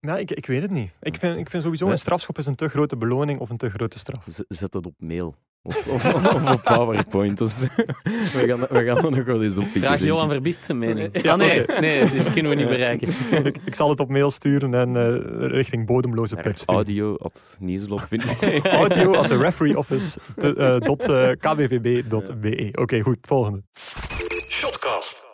[0.00, 0.90] Ja, ik, ik weet het niet.
[1.00, 1.92] Ik vind, ik vind sowieso Nee.
[1.92, 4.24] een strafschop is een te grote beloning of een te grote straf.
[4.26, 5.34] z- zet dat op mail.
[5.62, 7.40] Of, of, of op PowerPoint.
[7.40, 7.66] Of zo.
[7.76, 10.30] we, gaan, we gaan er nog wel eens op pikken, Vraag Johan ik.
[10.32, 11.22] Verbist zijn mening.
[11.22, 11.80] Ja, Ah, nee, oké.
[11.80, 13.08] nee, dit kunnen we niet bereiken.
[13.46, 16.74] ik, ik zal het op mail sturen en eh, richting bodemloze put sturen.
[16.74, 17.56] Audio at.
[18.62, 22.68] Audio at the referee office eh, dot, eh, kbvb.be.
[22.72, 23.18] Oké, goed.
[23.20, 23.62] Volgende.
[24.48, 25.26] Shotcast.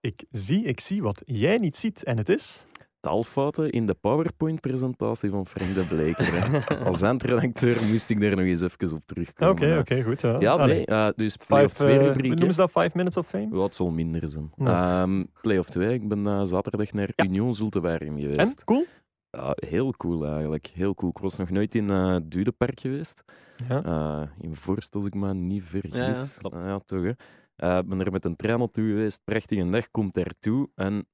[0.00, 2.66] Ik zie, ik zie wat jij niet ziet en het is...
[3.02, 6.62] Taalfouten in de PowerPoint-presentatie van Frank de Bleker.
[6.86, 9.54] Als eindredacteur moest ik daar nog eens even op terugkomen.
[9.54, 10.20] Oké, oké, goed.
[10.20, 12.30] Ja, Ja, nee, eh, dus play of Five, 2 eh, rubriek.
[12.34, 13.48] noemen ze dat Five Minutes of Fame?
[13.56, 14.52] Ja, het zal minder zijn.
[14.56, 15.02] Ja.
[15.02, 15.94] Ehm, play of 2.
[15.94, 17.24] Ik ben eh, zaterdag naar Ja.
[17.24, 18.38] Union Zultewaarem geweest.
[18.58, 18.64] En?
[18.64, 18.84] Cool?
[19.30, 20.66] Ja, heel cool eigenlijk.
[20.74, 21.10] Heel cool.
[21.10, 23.22] Ik was nog nooit in eh Dudepark geweest.
[23.68, 23.82] Ja.
[23.84, 25.94] Eh, in Vorst, als ik me niet vergis.
[25.96, 26.62] Ja, ja, klopt.
[26.62, 27.10] Ja, toch, hè.
[27.56, 29.20] Eh, Ik ben er met een trein naartoe geweest.
[29.24, 30.68] Prachtige dag, komt daartoe.
[30.74, 31.06] En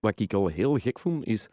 [0.00, 1.48] wat ik al heel gek vond, is...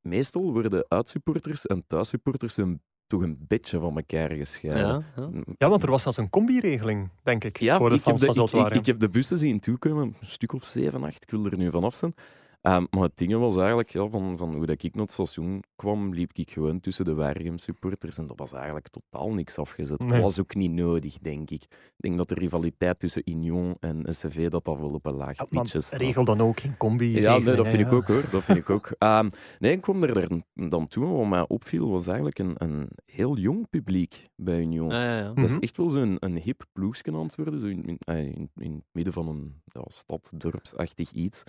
[0.00, 4.86] Meestal worden uitsupporters en thuissupporters een, toch een beetje van elkaar gescheiden.
[4.86, 5.30] Ja, ja.
[5.58, 8.34] ja, want er was zelfs een combi-regeling, denk ik, Ja, voor de ik, heb fans
[8.34, 11.22] de, van ik, ik, ik heb de bussen zien toekomen, een stuk of 7, 8.
[11.22, 12.14] Ik wil er nu vanaf zijn.
[12.60, 15.62] Ehm, maar het ding was eigenlijk, ja, van, van hoe dat ik naar het station
[15.76, 19.98] kwam, liep ik gewoon tussen de Waregem supporters en dat was eigenlijk totaal niks afgezet.
[19.98, 20.08] Nee.
[20.10, 21.62] Dat was ook niet nodig, denk ik.
[21.62, 25.36] Ik denk dat de rivaliteit tussen Union en SCV dat dat wel op een laag
[25.36, 26.00] Ja, pitje staat.
[26.00, 28.24] regel dan ook geen combi Ja, nee, dat vind ik ook hoor.
[28.30, 28.90] Dat vind ik ook.
[28.98, 31.06] Ehm, nee, ik kwam er dan- dan toe.
[31.06, 34.90] Wat mij opviel was eigenlijk een, een heel jong publiek bij Union.
[34.90, 35.30] Ah, ja, ja.
[35.30, 35.40] Mhm.
[35.40, 38.18] Dat is echt wel zo'n een hip ploegje aan het worden, zo in, in, eh,
[38.26, 41.42] in, in het midden van een ja, stad, dorpsachtig iets.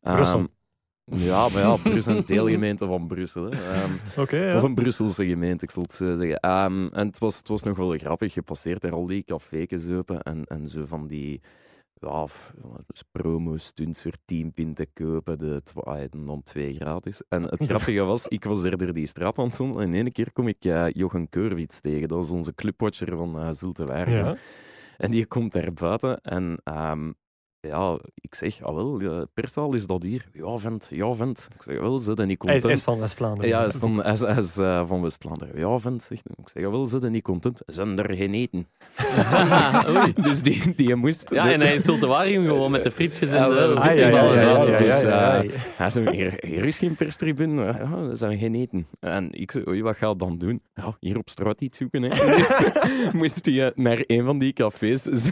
[0.00, 0.46] Brussel.
[1.10, 3.44] Ja, maar ja, Brussel, een deelgemeente van Brussel.
[3.44, 3.72] Hè.
[3.72, 3.92] Ehm,
[4.36, 4.56] ja.
[4.56, 6.40] Of een Brusselse gemeente, ik zal het zo zeggen.
[6.40, 8.34] Ehm, en het was, het was nog wel grappig.
[8.34, 11.40] Je passeert daar al die café's open en, en zo van die
[12.00, 12.26] ja,
[12.86, 17.22] dus promo-stunts voor 10 pin te kopen, de en dan twee gratis.
[17.28, 20.32] En het grappige was, ik was er door die straat aan en in één keer
[20.32, 22.08] kom ik eh Jochen Keurwits tegen.
[22.08, 24.24] Dat is onze clubwatcher van uh, Zultewaardigem.
[24.24, 24.36] Ja.
[24.96, 27.12] En die komt daar buiten en ehm,
[27.66, 30.24] ja, ik zeg, ah wel, persaal is dat hier?
[30.32, 31.48] Ja, vent, ja, vent.
[31.54, 32.62] Ik zeg, wel, zit en niet content.
[32.62, 33.48] hij is van West-Vlaanderen.
[33.50, 35.58] Ja, hij is van, is, eh, van West-Vlaanderen.
[35.58, 36.22] Ja, vent, zegt.
[36.36, 37.60] Ik zeg, ja, wel, zit en niet content.
[37.66, 38.66] Zijn er geen eten?
[40.22, 41.30] Dus die, die moest...
[41.30, 43.74] Ja, de- en hij is Zultuarium gewoon met de frietjes en de.
[43.74, 45.40] Ah, dus, eh,
[45.76, 47.62] Hij zei, hier, hier is geen perstribune.
[47.64, 48.86] Ja, er zijn geen eten.
[49.00, 50.60] En ik zei, oei, wat ga je dan doen?
[50.74, 52.02] Ja, hier op straat iets zoeken.
[52.02, 52.08] Hè.
[52.36, 55.30] Dus moest hij naar een van die cafés, zo-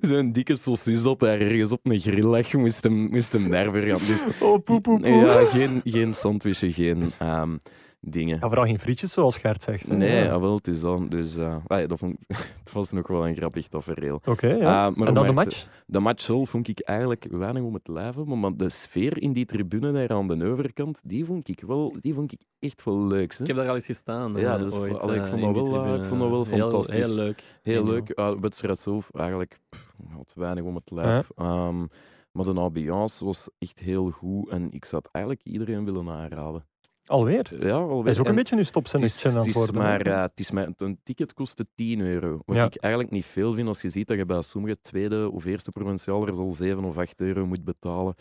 [0.00, 3.64] zo'n dikke saucis dat daar ergens op een grill lag, moest hem, moest hem daar
[3.64, 4.06] voor gaan.
[4.06, 5.06] Dus, Oh, poe, poe, poe.
[5.08, 7.56] ja, geen, geen sandwichen, geen ehm,
[8.00, 8.38] dingen.
[8.40, 9.88] Ja, vooral geen frietjes, zoals Gert zegt.
[9.88, 9.96] hè.
[9.96, 10.40] Nee, Ja.
[10.40, 11.08] wel, het is dan.
[11.08, 12.16] Dus eh, ah ja, dat vond,
[12.60, 14.20] het was nog wel een grappig tafereel.
[14.24, 14.86] Oké, ja.
[14.86, 15.66] Ah, maar en dan de match?
[15.86, 19.44] De match zelf vond ik eigenlijk weinig om het lijf maar de sfeer in die
[19.44, 23.32] tribune daar aan de overkant, die vond ik, wel, die vond ik echt wel leuk.
[23.32, 23.40] Hè?
[23.40, 24.34] Ik heb daar al eens gestaan.
[24.36, 26.44] Ja, eh, dus ooit, allee, ik eh, vond dat wel, eh, ik vond dat wel
[26.44, 27.06] fantastisch.
[27.06, 27.42] Heel leuk.
[27.62, 28.12] Heel leuk.
[28.18, 31.30] Uh, wedstrijd zelf eigenlijk pff, had weinig om het lijf.
[31.36, 31.86] Ehm,
[32.32, 36.64] maar de ambiance was echt heel goed en ik zou het eigenlijk iedereen willen aanraden.
[37.10, 37.66] Alweer?
[37.66, 38.12] Ja, alweer.
[38.12, 39.74] Is ook En- een beetje nu stopzinnetje aan het worden.
[39.76, 42.42] maar, eh, het is maar, een ticket kostte 10 euro.
[42.46, 42.64] Wat Ja.
[42.64, 45.72] ik eigenlijk niet veel vind als je ziet dat je bij sommige tweede of eerste
[45.72, 48.14] provincialers al 7 of 8 euro moet betalen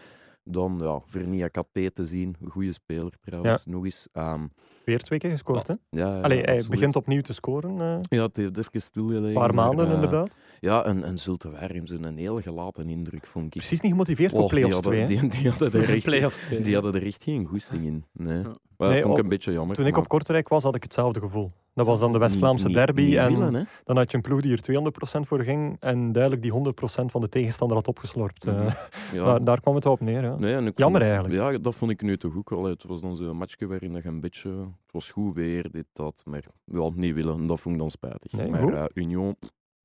[0.43, 3.65] Dan ja, Vernia KT te zien, een goede speler trouwens.
[3.65, 4.07] Nog eens.
[4.11, 4.47] ehm,
[4.85, 5.73] Weer twee keer gescoord, hè?
[5.89, 7.81] ja, Allee, hij begint opnieuw te scoren.
[7.81, 9.27] eh, Ja, het heeft even stilgelegen.
[9.27, 10.35] een paar maar, maanden, eh, inderdaad.
[10.59, 11.51] Ja, en, en Zulte
[11.83, 13.51] zijn een heel gelaten indruk, vond ik.
[13.51, 15.17] Precies niet gemotiveerd voor play-offs hadden, 2.
[15.17, 15.27] hè.
[15.27, 18.05] die, die hadden er echt, die hadden er echt geen goesting in.
[18.13, 18.37] Nee.
[18.37, 18.43] Ja.
[18.43, 19.75] Maar dat Nee, vond ik op- een beetje jammer.
[19.75, 21.51] Toen ik maar op Kortrijk was, had ik hetzelfde gevoel.
[21.79, 23.01] Dat was dan de West-Vlaamse derby.
[23.01, 25.77] niet en dan had je een ploeg die er 200% voor ging.
[25.79, 28.45] En duidelijk die 100% van de tegenstander had opgeslorpt.
[28.45, 28.67] Eh, Mhm.
[29.13, 29.25] Ja.
[29.25, 30.21] daar, daar kwam het op neer.
[30.23, 30.35] Ja.
[30.35, 31.33] Nee, Jammer vond- eigenlijk.
[31.33, 32.63] Ja, dat vond ik nu toch ook wel.
[32.63, 34.49] Het was dan zo'n matchje waarin je een beetje...
[34.49, 36.21] Het was goed weer, dit, dat.
[36.25, 38.31] Maar ja, niet willen, dat vond ik dan spijtig.
[38.31, 39.35] Nee, maar eh, Union,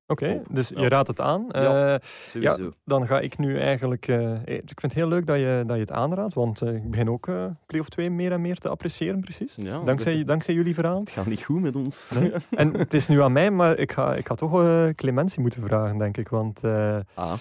[0.06, 0.80] Oké, dus Ja.
[0.80, 1.44] je raadt het aan.
[1.48, 1.94] Ja.
[1.94, 2.72] Eh, sowieso.
[2.84, 4.08] dan ga ik nu eigenlijk...
[4.08, 6.34] eh, ik vind het heel leuk dat je, dat je het aanraadt.
[6.34, 9.54] Want eh, ik begin ook eh play-off 2 meer en meer te appreciëren, precies.
[9.56, 11.00] Ja, Dankzij, dankzij jullie verhaal.
[11.00, 12.10] Het gaat niet goed met ons.
[12.18, 12.32] Nee.
[12.50, 15.62] En het is nu aan mij, maar ik ga, ik ga toch eh, clementie moeten
[15.62, 16.28] vragen, denk ik.
[16.28, 17.32] Want eh, Ah,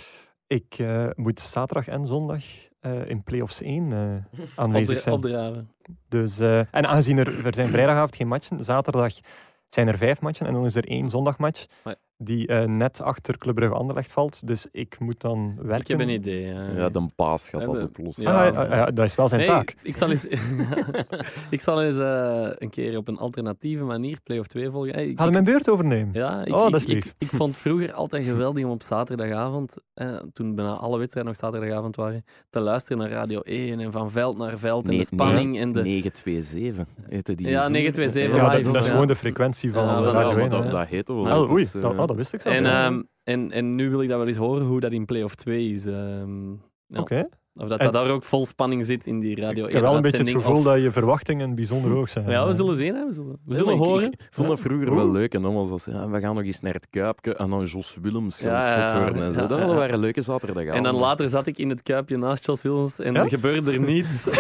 [0.47, 2.43] ik eh, moet zaterdag en zondag
[2.80, 5.16] eh, in play-offs 1 eh, aanwezig zijn.
[5.16, 5.72] opdraven.
[6.09, 9.14] Dus, eh, en aangezien er, er zijn vrijdagavond geen matchen, zaterdag
[9.70, 13.38] zijn er vijf matchen en dan is er één zondagmatch Maar- die eh, net achter
[13.38, 14.47] Club Brugge Anderlecht valt.
[14.47, 15.80] Dus ik moet dan werken.
[15.80, 16.41] Ik heb een idee.
[16.45, 16.68] ja.
[16.76, 18.26] ja, de paas gaat dat oplossen.
[18.26, 18.45] Ah, Ja.
[18.45, 19.76] ja, ja, ja, dat is wel zijn Nee, taak.
[19.82, 20.26] Ik zal eens,
[21.49, 24.93] ik zal eens eh, een keer op een alternatieve manier Play-off 2 volgen.
[24.93, 26.09] Hey, ik- Ga je mijn beurt overnemen?
[26.14, 27.14] Ja, ik, Oh, dat is ik, lief.
[27.18, 31.95] ik vond vroeger altijd geweldig om op zaterdagavond, eh, toen bijna alle wedstrijden nog zaterdagavond
[31.95, 35.72] waren, te luisteren naar Radio 1 en van veld naar veld en de spanning en
[35.72, 35.82] de...
[35.82, 37.47] 927 heette die.
[37.49, 37.72] Ja, zin.
[37.72, 38.91] 927 Ja, live, dat, dat is ja.
[38.93, 40.70] gewoon de frequentie van Radio Ja, maar 1, dat, hè.
[40.70, 41.28] dat heette wel.
[41.30, 42.56] Ah, dat oei, eh, dat, oh, dat wist ik zelf.
[42.56, 45.36] En, ehm, en, en nu wil ik dat wel eens horen hoe dat in Play-off
[45.36, 45.84] 2 is.
[45.84, 46.99] ja.
[46.99, 47.28] Oké.
[47.56, 49.82] Of dat, En- dat daar ook vol spanning zit in die Radio 1 Ik heb
[49.84, 52.30] wel een beetje het gevoel of- dat je verwachtingen bijzonder hoog zijn.
[52.30, 52.95] Ja, we zullen zien.
[52.95, 53.06] Hè.
[53.06, 54.12] We zullen, we zullen horen.
[54.12, 54.97] Ik, vond dat vroeger Oeh.
[54.97, 55.34] wel leuk.
[55.34, 57.36] En dan was dat zo, ja, we gaan nog eens naar het Kuipje.
[57.36, 59.24] En dan Jos Willems gaan Ja, worden.
[59.24, 59.41] En zo.
[59.41, 59.66] ja, dat ja.
[59.76, 60.78] waren leuke zaterdagavond.
[60.78, 63.24] En dan later zat ik in het kuipje naast Jos Willems en Ja?
[63.24, 64.28] er gebeurde er niets.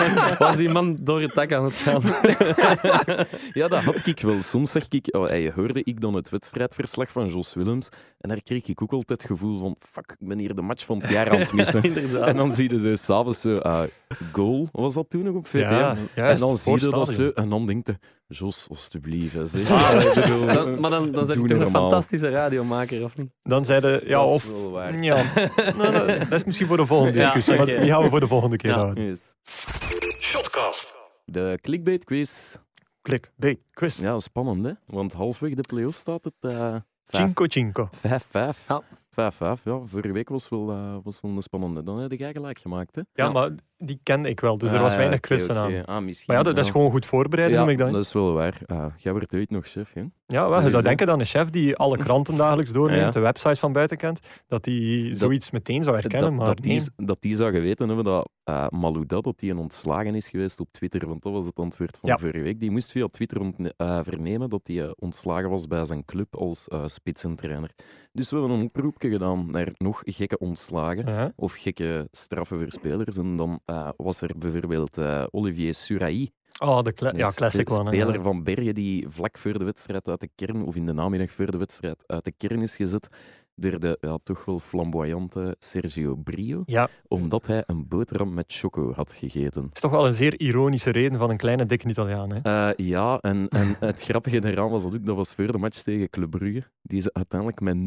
[0.00, 2.02] En was die man door het dak aan het gaan.
[3.52, 4.42] Ja, dat had ik wel.
[4.42, 7.88] Soms zeg ik, oh, hey, hoorde ik dan het wedstrijdverslag van Jos Willems.
[8.20, 10.84] En daar kreeg ik ook altijd het gevoel van, fuck, ik ben hier de match
[10.84, 11.82] van het jaar aan het missen.
[11.94, 12.26] Inderdaad.
[12.28, 13.82] En dan zie je zo s'avonds zo, ah,
[14.32, 15.58] goal, was dat toen nog op VTM?
[15.58, 17.98] Ja, en dan zie je dat zo, en dan denkt je,
[18.32, 19.34] Jos, alsjeblieft.
[19.34, 19.68] hè, Zeg.
[19.68, 23.30] Ja, ik bedoel, Dan- maar dan, dan zet ik toch een fantastische radiomaker, of niet?
[23.42, 24.46] Dan zeiden ja, dat is of...
[24.46, 25.02] wel waar.
[25.02, 25.22] Ja,
[25.78, 28.20] nou, nou, dat is misschien voor de volgende Ja, discussie, maar die gaan we voor
[28.20, 28.76] de volgende keer Ja.
[28.76, 29.04] houden.
[29.04, 29.34] Yes.
[30.20, 30.94] Shotcast.
[31.24, 32.56] De clickbait quiz.
[33.02, 33.98] B, quiz.
[34.00, 34.72] Ja, spannend hè?
[34.86, 36.50] Want halfweg de play-off staat het eh,
[37.06, 37.88] vijf- Cinco Cinco.
[37.96, 37.98] 5-5.
[38.68, 38.82] Ja.
[39.20, 39.80] 5-5, ja.
[39.84, 41.82] Vorige week was wel, eh, was wel een spannende.
[41.82, 43.02] Dan heb jij gelijk gemaakt, hè?
[43.12, 43.32] Ja, Ja.
[43.32, 43.50] maar
[43.82, 45.54] die kende ik wel, dus er Ah, was weinig oké.
[45.54, 45.84] aan.
[45.84, 45.86] Ah.
[46.04, 47.92] Maar ja, dat, dat is gewoon goed voorbereiden, ja, noem ik dat.
[47.92, 48.58] dat is wel waar.
[48.66, 50.02] Ah, jij wordt ooit nog chef, hè?
[50.26, 53.10] Ja, wel, je zou denken dat een chef die alle kranten dagelijks doorneemt, Ja.
[53.10, 56.64] de websites van buiten kent, dat die Dat- zoiets meteen zou herkennen, dat, maar dat,
[56.64, 57.06] die, nee.
[57.06, 60.68] dat die zou geweten hebben dat eh Malouda dat die een ontslagen is geweest op
[60.72, 62.18] Twitter, want dat was het antwoord van Ja.
[62.18, 62.60] vorige week.
[62.60, 63.40] Die moest via Twitter
[63.76, 67.70] eh, vernemen dat hij eh, ontslagen was bij zijn club als spitsentrainer.
[68.12, 71.32] Dus we hebben een oproepje gedaan naar nog gekke ontslagen Ja.
[71.36, 73.16] of gekke straffen voor spelers.
[73.16, 73.60] En dan
[73.96, 77.86] was er bijvoorbeeld eh, Olivier Suraï, Oh, de cla- ja, classic one.
[77.88, 78.22] speler ja.
[78.22, 81.50] van Bergen die vlak voor de wedstrijd uit de kern, of in de namiddag voor
[81.50, 83.08] de wedstrijd uit de kern is gezet
[83.60, 88.92] door de ja, toch wel flamboyante Sergio Brio, Ja, omdat hij een boterham met choco
[88.92, 89.68] had gegeten.
[89.72, 92.32] is toch wel een zeer ironische reden van een kleine dikke Italiaan.
[92.34, 92.68] Hè?
[92.68, 95.82] Eh, ja, en, en het grappige eraan was dat ook, dat was voor de match
[95.82, 97.80] tegen Club Brugge, die ze uiteindelijk met 0-9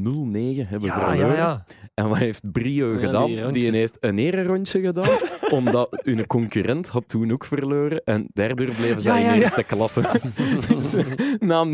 [0.68, 1.18] hebben Ja, verloren.
[1.28, 1.66] ja, ja.
[1.94, 3.52] En wat heeft Brio die gedaan?
[3.52, 5.18] Die, heeft een ererondje gedaan,
[5.60, 8.04] omdat hun concurrent had toen ook verloren.
[8.04, 10.02] En daardoor bleven zij Ja, ja, in eerste klasse.
[10.68, 10.94] dus
[11.40, 11.70] na 0-9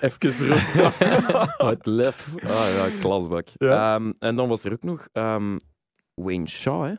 [0.00, 0.60] even rond.
[1.56, 2.34] Het lef.
[2.42, 2.86] Ah ja,
[3.58, 3.94] Ja.
[3.94, 5.56] Ehm, en dan was er ook nog ehm,
[6.14, 6.94] Wayne Shaw, hè?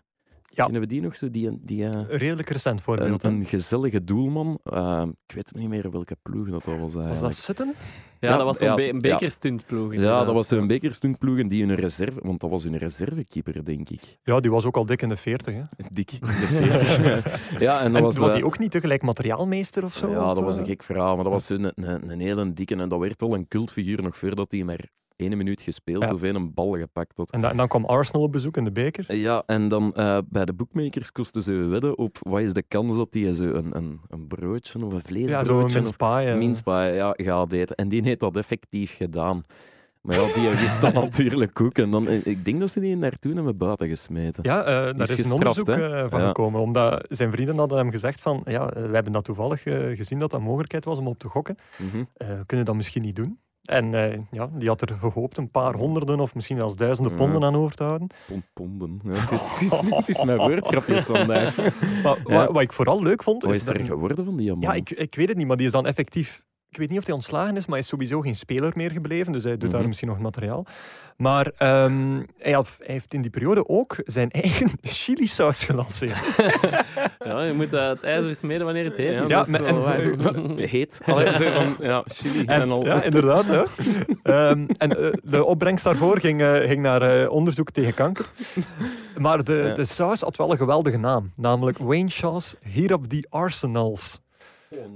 [0.53, 0.63] Ja.
[0.63, 1.15] Kennen we die nog?
[1.15, 1.29] Zo?
[1.29, 3.23] Die, die, eh, Redelijk recent een, voorbeeld.
[3.23, 4.59] een gezellige doelman.
[4.63, 7.67] Ehm, ik weet niet meer welke ploeg dat, dat was Was dat Sutton?
[8.19, 9.87] Ja, Ja, dat was ja, be- een bekerstuntploeg.
[9.87, 10.25] Ja, inderdaad.
[10.25, 12.19] dat was zo'n bekerstuntploeg en die hun reserve...
[12.23, 14.17] Want dat was hun reservekeeper, denk ik.
[14.23, 15.53] Ja, die was ook al dik in de 40.
[15.53, 15.63] Hè?
[15.93, 17.59] Dik, de 40.
[17.59, 20.09] ja, en En dat was, was, eh, die ook niet tegelijk materiaalmeester of zo?
[20.09, 20.69] Ja, dat was een eh?
[20.69, 22.75] gek verhaal, maar dat was een, een, een hele dikke.
[22.75, 26.13] En dat werd al een cultfiguur nog voordat hij maar één minuut gespeeld Ja.
[26.13, 27.31] of één bal gepakt had.
[27.31, 29.15] En, da- en dan kwam Arsenal op bezoek in de beker.
[29.15, 32.97] Ja, en dan eh, bij de boekmakers kosten ze wedden op wat is de kans
[32.97, 36.37] dat hij zo een, een, een broodje of een Ja, vleesbroodje zo'n eh.
[36.37, 37.75] mince pie, ja, gaat eten.
[37.75, 39.43] En die heeft dat effectief gedaan.
[40.01, 41.77] Maar ja, die wist dat natuurlijk ook.
[41.77, 44.43] En dan, eh, ik denk dat ze die naartoe hebben buiten gesmeten.
[44.43, 44.65] Ja, eh,
[44.97, 46.09] daar is is, een onderzoek hè?
[46.09, 46.27] van Ja.
[46.27, 46.61] gekomen.
[46.61, 50.39] Omdat zijn vrienden hadden hem gezegd van, ja, we hebben dat toevallig gezien dat dat
[50.39, 51.55] een mogelijkheid was om op te gokken.
[51.77, 53.39] Eh, kunnen we dat misschien niet doen?
[53.61, 57.17] En eh, ja, die had er gehoopt een paar honderden of misschien zelfs duizenden Ja.
[57.17, 58.07] ponden aan over te houden.
[58.27, 58.99] Pond- Ponden.
[59.03, 61.55] Ja, het, is, het, is, het is mijn woordgrapjes vandaag.
[62.03, 62.45] Maar Ja.
[62.45, 64.59] wat, wat ik vooral leuk vond, Wat is is er geworden van die man?
[64.59, 66.43] Ja, ik, ik weet het niet, maar die is dan effectief.
[66.71, 69.31] Ik weet niet of hij ontslagen is, maar hij is sowieso geen speler meer gebleven.
[69.31, 69.87] Dus hij doet daar Mhm.
[69.87, 70.65] misschien nog materiaal.
[71.17, 76.17] Maar ehm, hij, had- hij heeft in die periode ook zijn eigen chili-saus gelanceerd.
[77.25, 79.47] Ja, je moet eh, het ijzer smeden wanneer het heet Ja, is.
[79.51, 79.99] En- waar.
[80.75, 81.01] heet.
[81.05, 82.85] Allee, zo van, ja, chili en, En, al.
[82.85, 83.45] ja, inderdaad.
[83.45, 83.65] Ja.
[84.23, 88.25] Ehm, en eh, de opbrengst daarvoor ging, eh, ging naar eh, onderzoek tegen kanker.
[89.17, 89.75] Maar de, Ja.
[89.75, 91.31] de saus had wel een geweldige naam.
[91.35, 94.21] Namelijk Wayne Shaw's Heat Up The Arsenals.
[94.73, 94.95] Oh,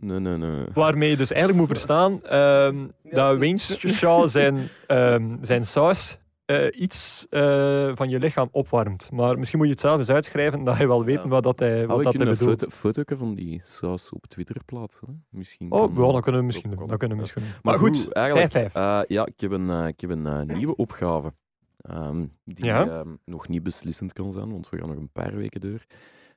[0.00, 0.50] nee, nee, nee.
[0.50, 0.66] nee.
[0.74, 6.80] Waarmee je dus eigenlijk moet verstaan ehm, dat Wayne Shaw zijn, ehm, zijn saus eh,
[6.80, 9.10] iets eh, van je lichaam opwarmt.
[9.12, 11.28] Maar misschien moet je het zelf eens uitschrijven, dat je wel weet Ja.
[11.28, 12.60] wat, dat hij, wat dat hij kunnen een bedoelt.
[12.72, 15.08] foto, foto van die saus op Twitter plaatsen.
[15.08, 15.14] Hè?
[15.38, 16.86] Misschien Oh, kan- ja, dat kunnen we misschien doen.
[16.86, 17.50] Dat kunnen we misschien doen.
[17.50, 18.74] Maar, Maar, goed, goed, eigenlijk, 5-5.
[18.74, 21.32] eh, ja, ik heb een, eh, ik heb een eh, nieuwe opgave.
[21.78, 23.04] ehm, die Ja?
[23.24, 25.84] nog niet beslissend kan zijn, want we gaan nog een paar weken door.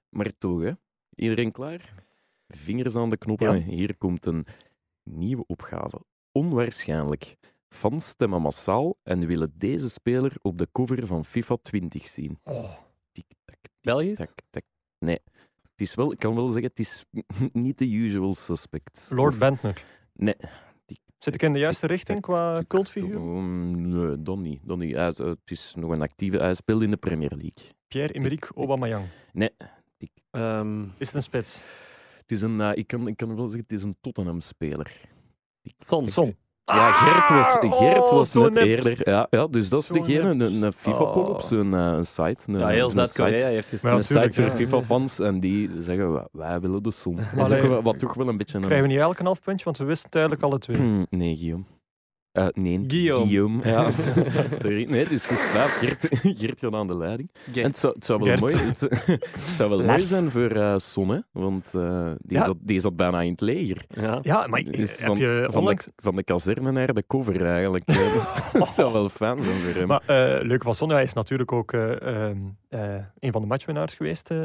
[0.09, 0.71] Maar toch, hè.
[1.15, 1.93] Iedereen klaar?
[2.57, 3.55] Vingers aan de knoppen.
[3.55, 3.63] Ja.
[3.63, 4.45] Hier komt een
[5.03, 6.01] nieuwe opgave.
[6.31, 7.35] Onwaarschijnlijk.
[7.69, 12.39] Fans stemmen massaal en willen deze speler op de cover van FIFA 20 zien.
[12.43, 12.71] Oh,
[13.11, 14.17] Tik, tak, tik, Belgisch?
[14.17, 14.63] tak, tak.
[14.99, 15.19] Nee.
[15.61, 17.05] Het is wel, ik kan wel zeggen, het is
[17.53, 19.07] niet de usual suspect.
[19.13, 19.83] Lord Of- Bentner.
[20.13, 20.35] Nee.
[21.17, 23.15] Zit ik in de juiste richting qua cultfiguur?
[23.15, 24.61] Um, nee, dat niet.
[24.67, 26.37] Hij, eh, het is nog een actieve.
[26.37, 27.71] Hij speelt in de Premier League.
[27.87, 29.05] Pierre-Emerick Aubameyang.
[29.33, 29.49] Nee.
[30.31, 31.61] Ehm, Is het een spits?
[32.31, 34.91] Het is een, eh, ik, kan, ik kan wel zeggen, het is een Tottenham-speler.
[35.77, 36.09] Son.
[36.09, 36.35] Son.
[36.65, 38.63] Ja, Gert was, Ah, Gert oh, was net net.
[38.63, 39.09] eerder.
[39.09, 40.51] Ja, ja, dus dat is Zo degene, net.
[40.51, 41.41] een, een FIFA-pop op Oh.
[41.41, 42.37] zijn eh, een site.
[42.47, 44.49] Een, Ja, heel Zuid-Korea site- heeft Een site voor ja.
[44.51, 47.15] FIFA-fans en die zeggen, "Wa- wij willen de som.
[47.15, 47.59] Wat, Allee.
[47.59, 48.63] toch wel- wat toch wel een beetje een...
[48.63, 50.77] Krijgen we niet elk een half puntje, want we wisten het eigenlijk alle twee.
[50.77, 51.63] Hmm, nee, Guillaume.
[52.31, 53.59] Eh, nee, Guillaume.
[53.63, 53.89] Ja,
[54.61, 54.85] sorry.
[54.89, 55.71] Nee, dus het is vijf.
[55.71, 56.07] Gert,
[56.37, 57.29] Gert gaat aan de leiding.
[57.55, 58.39] En het zou, het zou wel, Gert.
[58.39, 61.19] mooi, het, het zou wel mooi zijn voor eh Son, hè?
[61.31, 62.43] want eh, die, Ja.
[62.43, 63.85] zat, die zat bijna in het leger.
[63.87, 64.19] Ja.
[64.21, 67.45] Ja, maar ik- Dus heb van, je van, de, van de kazerne naar de cover
[67.45, 67.83] eigenlijk.
[67.85, 69.87] Eh, dus het zou wel fijn zijn voor hem.
[69.87, 72.37] Maar eh Leuke van Sonja is natuurlijk ook eh, ehm,
[72.69, 74.37] eh, een van de matchwinnaars geweest eh,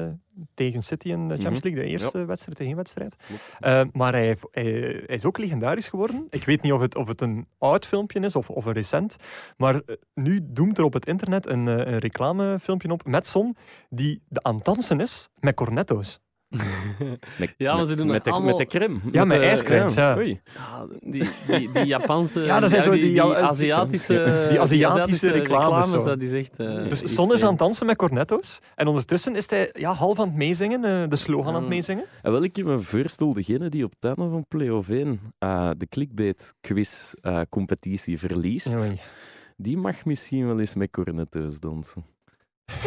[0.54, 1.66] tegen City in de Champions Mhm.
[1.74, 3.16] League, de eerste wedstrijd tegen wedstrijd.
[3.26, 3.42] Klopt.
[3.60, 4.64] Eh, maar hij, heeft- hij,
[5.06, 6.26] hij is ook legendarisch geworden.
[6.30, 9.16] Ik weet niet of het, of het een oud filmpje is of, of een recent,
[9.56, 13.56] maar eh, nu doemt er op het internet een, eh, een reclamefilmpje op met Son
[13.90, 16.20] die de aan het dansen is met cornetto's.
[16.48, 18.98] Met, Ja, maar met- ze doen met, de, allemaal- met de crème.
[19.12, 20.16] Ja, met de- ijscremes, ja.
[20.16, 20.40] Oei.
[20.54, 22.40] Ja, die, die, die Japanse...
[22.40, 24.46] Ja, dat zijn zo die- ja, Aziatische...
[24.48, 26.04] die Aziatische reclames zo.
[26.04, 26.58] dat is echt...
[26.58, 30.18] eh, Dus Son is aan het dansen met cornetto's en ondertussen is hij ja, half
[30.20, 31.68] aan het meezingen, eh, de slogan aan het Ah.
[31.68, 32.04] meezingen.
[32.22, 35.86] En wel, ik me voorstel, degene die op het einde van Play-off 1 eh, de
[35.88, 38.98] clickbait-quiz-competitie verliest, Oei.
[39.56, 42.04] die mag misschien wel eens met cornetto's dansen.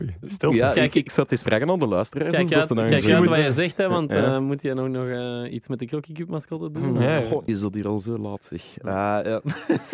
[0.00, 0.14] Oei.
[0.56, 2.32] Ja, Kijk, ik, ik zat eens vragen aan de luisteraars.
[2.32, 4.34] Kijk uit, ze kijk wat je zegt, hè, want Ja.
[4.36, 6.82] eh, moet je nog, nog eh, iets met de Crocky Cup mascotte doen?
[6.82, 7.20] Hmm, Ja.
[7.22, 8.62] goh, is dat hier al zo laat, zeg.
[8.82, 9.42] Ah, ja.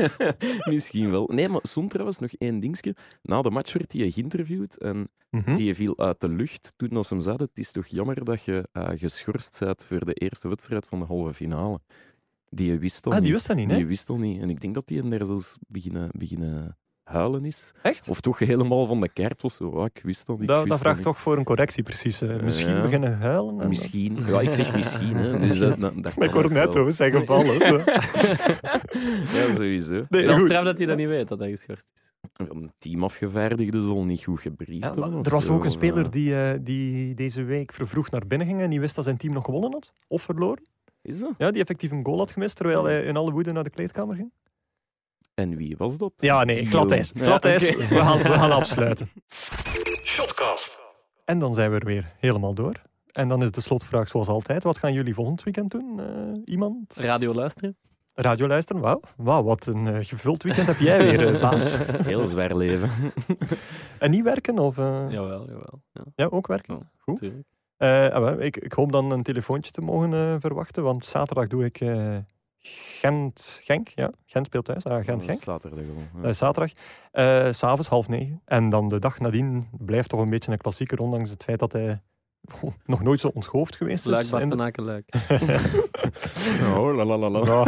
[0.72, 1.30] Misschien wel.
[1.32, 2.94] Nee, maar Son trouwens nog één dingetje.
[3.22, 5.54] Na de match werd hij geïnterviewd en Mhm.
[5.54, 8.68] die viel uit de lucht toen als hem zei, het is toch jammer dat je
[8.72, 11.80] eh, geschorst bent voor de eerste wedstrijd van de halve finale.
[12.48, 13.34] Die wist al Ah, die niet.
[13.34, 13.86] wist dat niet, Die hè?
[13.86, 14.40] wist al niet.
[14.42, 17.72] En ik denk dat die daar zelfs beginnen, beginnen huilen is.
[17.82, 18.08] Echt?
[18.08, 19.56] Of toch helemaal van de kaart was.
[19.56, 20.42] Zo, ah, ik wist al niet.
[20.42, 22.20] ik Dat, wist dat vraagt toch voor een correctie, precies.
[22.22, 22.40] eh.
[22.42, 22.82] misschien ja.
[22.82, 23.60] beginnen huilen.
[23.60, 24.16] en- Misschien.
[24.26, 25.16] Ja, ik zeg misschien.
[25.16, 25.38] Hè.
[25.38, 26.28] Dus dat, dat, dat wel.
[26.30, 27.58] cornetto's zijn gevallen.
[29.34, 30.04] ja, sowieso.
[30.08, 32.12] Nee, straf dat hij dat niet weet, dat hij geschorst is.
[32.36, 36.04] Een teamafgevaardigde zal niet goed gebriefd Ja, of er was zo, ook een of, speler
[36.04, 39.16] eh, die, eh, die deze week vervroegd naar binnen ging en die wist dat zijn
[39.16, 39.92] team nog gewonnen had.
[40.08, 40.62] Of verloren.
[41.02, 41.34] Is dat?
[41.38, 44.16] Ja, die effectief een goal had gemist terwijl hij in alle woede naar de kleedkamer
[44.16, 44.32] ging.
[45.34, 46.12] En wie was dat?
[46.16, 47.12] Ja, nee, glad ijs.
[47.16, 47.42] Glad.
[47.42, 49.08] We, gaan, we gaan afsluiten.
[50.02, 50.78] Shotcast.
[51.24, 52.80] En dan zijn we er weer helemaal door.
[53.12, 54.62] En dan is de slotvraag zoals altijd.
[54.62, 56.00] Wat gaan jullie volgend weekend doen?
[56.00, 56.94] Eh, iemand?
[56.96, 57.76] Radio luisteren?
[58.14, 58.82] Radio luisteren?
[58.82, 61.76] Wauw, Wauw wat een eh, gevuld weekend heb jij weer, eh, baas.
[62.04, 62.90] Heel zwaar leven.
[63.98, 64.58] En niet werken?
[64.58, 65.82] Of, eh, Jawel, jawel.
[65.92, 66.90] Ja, ja, ook werken.
[66.98, 67.20] Goed.
[67.20, 67.46] natuurlijk.
[67.76, 71.64] Eh, ah, ik, ik hoop dan een telefoontje te mogen eh, verwachten, want zaterdag doe
[71.64, 72.16] ik eh,
[72.68, 73.88] Gent, Genk.
[73.94, 74.84] Ja, Gent speelt thuis.
[74.84, 75.42] Ah, Gent, Genk.
[75.42, 76.22] Zaterdag al.
[76.22, 76.70] Eh, zaterdag.
[77.10, 78.40] Eh, S'avonds half negen.
[78.44, 81.72] En dan de dag nadien blijft toch een beetje een klassieker, ondanks het feit dat
[81.72, 82.02] hij
[82.86, 84.30] nog nooit zo onthoofd geweest Luik, is.
[84.30, 85.08] de- Bastenaken, Luik.
[86.76, 87.44] Oh, la la la la.
[87.44, 87.64] Ja.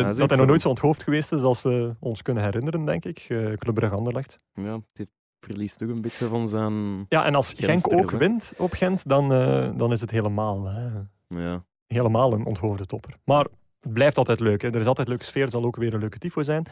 [0.00, 3.04] Eh, dat hij nog nooit zo onthoofd geweest is als we ons kunnen herinneren, denk
[3.04, 3.18] ik.
[3.28, 4.40] Eh Club Brugge Anderlecht.
[4.52, 7.06] Ja, dit verliest toch een beetje van zijn...
[7.08, 10.94] Ja, en als Genk ook wint op Gent, dan, eh, dan is het helemaal, eh,
[11.28, 11.64] Ja.
[11.92, 13.14] Helemaal een onthoofde topper.
[13.24, 13.46] Maar
[13.80, 14.62] het blijft altijd leuk.
[14.62, 14.68] Hè.
[14.68, 16.66] Er is altijd een leuke sfeer, er zal ook weer een leuke tifo zijn.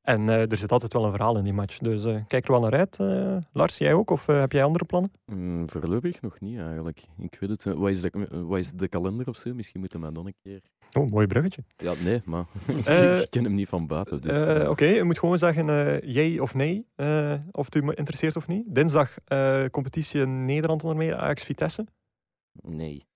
[0.00, 1.78] En eh, er zit altijd wel een verhaal in die match.
[1.78, 2.98] Dus eh, kijk er wel naar uit.
[2.98, 4.10] eh, Lars, jij ook?
[4.10, 5.12] Of heb jij andere plannen?
[5.26, 7.04] Mm, voorlopig nog niet eigenlijk.
[7.18, 7.64] Ik weet het.
[7.64, 9.54] Wat is, de, wat is de kalender of zo?
[9.54, 10.60] Misschien moeten we dan een keer.
[10.92, 11.64] Oh, mooi bruggetje.
[11.76, 12.44] Ja, nee, maar
[13.20, 14.20] ik ken hem niet van buiten.
[14.20, 15.66] Dus, Oké, je moet gewoon zeggen
[16.12, 16.86] jee of nee.
[17.50, 18.64] Of het u me interesseert of niet.
[18.74, 19.14] Dinsdag
[19.70, 21.86] competitie in Nederland onder meer, Ajax Vitesse.
[22.62, 23.06] Nee.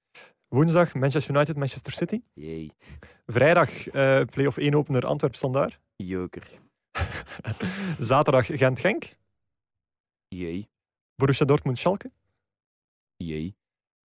[0.55, 2.23] Woensdag Manchester United, Manchester City.
[2.35, 2.73] Jee.
[3.27, 5.81] Vrijdag uh, play-off 1 opener Antwerp Standaard.
[5.97, 6.47] Joker.
[7.99, 9.17] Zaterdag Gent Genk.
[10.29, 10.69] Jee.
[11.17, 12.11] Borussia Dortmund Schalke.
[13.17, 13.57] Jee.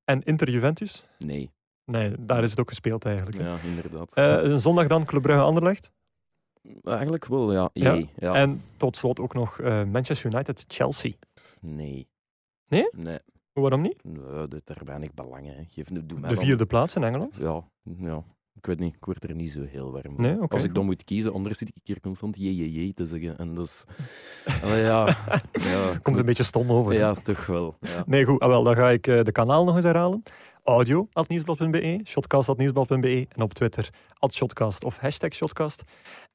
[0.04, 1.06] En Inter Juventus.
[1.18, 1.52] Nee.
[1.86, 3.38] Nee, daar is het ook gespeeld eigenlijk.
[3.38, 4.18] Ja, inderdaad.
[4.18, 5.91] Uh, zondag dan Club Brugge Anderlecht.
[6.84, 7.70] Eigenlijk wel, ja.
[7.74, 8.00] Jee.
[8.00, 8.08] Ja.
[8.16, 8.34] ja.
[8.34, 11.12] En tot slot ook nog uh, Manchester United Chelsea.
[11.60, 12.08] Nee.
[12.68, 12.89] Nee?
[12.91, 13.20] Nee.
[13.62, 14.03] Waarom niet?
[14.03, 15.68] Nee, dat daar weinig belang in.
[15.70, 16.68] Geef, doe mij de vierde dan...
[16.68, 17.36] plaats in Engeland?
[17.36, 17.64] Ja,
[17.97, 18.24] ja.
[18.60, 20.22] Ik weet niet, ik word er niet zo heel warm van.
[20.22, 20.47] Nee, okay.
[20.47, 23.38] Als ik dan moet kiezen, anders zit ik hier constant je, je, je te zeggen.
[23.38, 23.84] En dat is...
[24.64, 25.16] Allee, ja,
[25.51, 26.93] ja, Komt een beetje stom over.
[26.93, 27.78] Ja, toch wel.
[27.80, 28.03] Ja.
[28.05, 28.39] Nee, goed.
[28.39, 30.24] Ah, wel, dan ga ik uh, de kanaal nog eens herhalen.
[30.64, 33.89] Audio, nieuwsblad.be, shotcast.nieuwsblad.be en op Twitter,
[34.32, 35.84] shotcast of hashtag shotcast.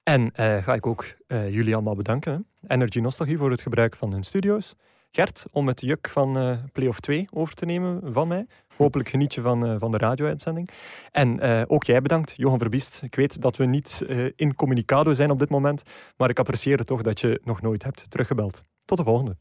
[0.02, 2.32] En uh, ga ik ook uh, jullie allemaal bedanken.
[2.60, 2.74] Hè.
[2.74, 4.74] Energy Nostalgie voor het gebruik van hun studio's.
[5.16, 8.46] Gert, om het juk van uh, Playoff 2 over te nemen van mij.
[8.76, 10.68] Hopelijk geniet je van, uh, van de radio-uitzending.
[11.10, 13.02] En uh, ook jij bedankt, Johan Verbiest.
[13.02, 14.04] Ik weet dat we niet
[14.36, 15.82] in communicado zijn op dit moment,
[16.16, 18.64] maar ik apprecieer het toch dat je nog nooit hebt teruggebeld.
[18.84, 19.36] Tot de volgende.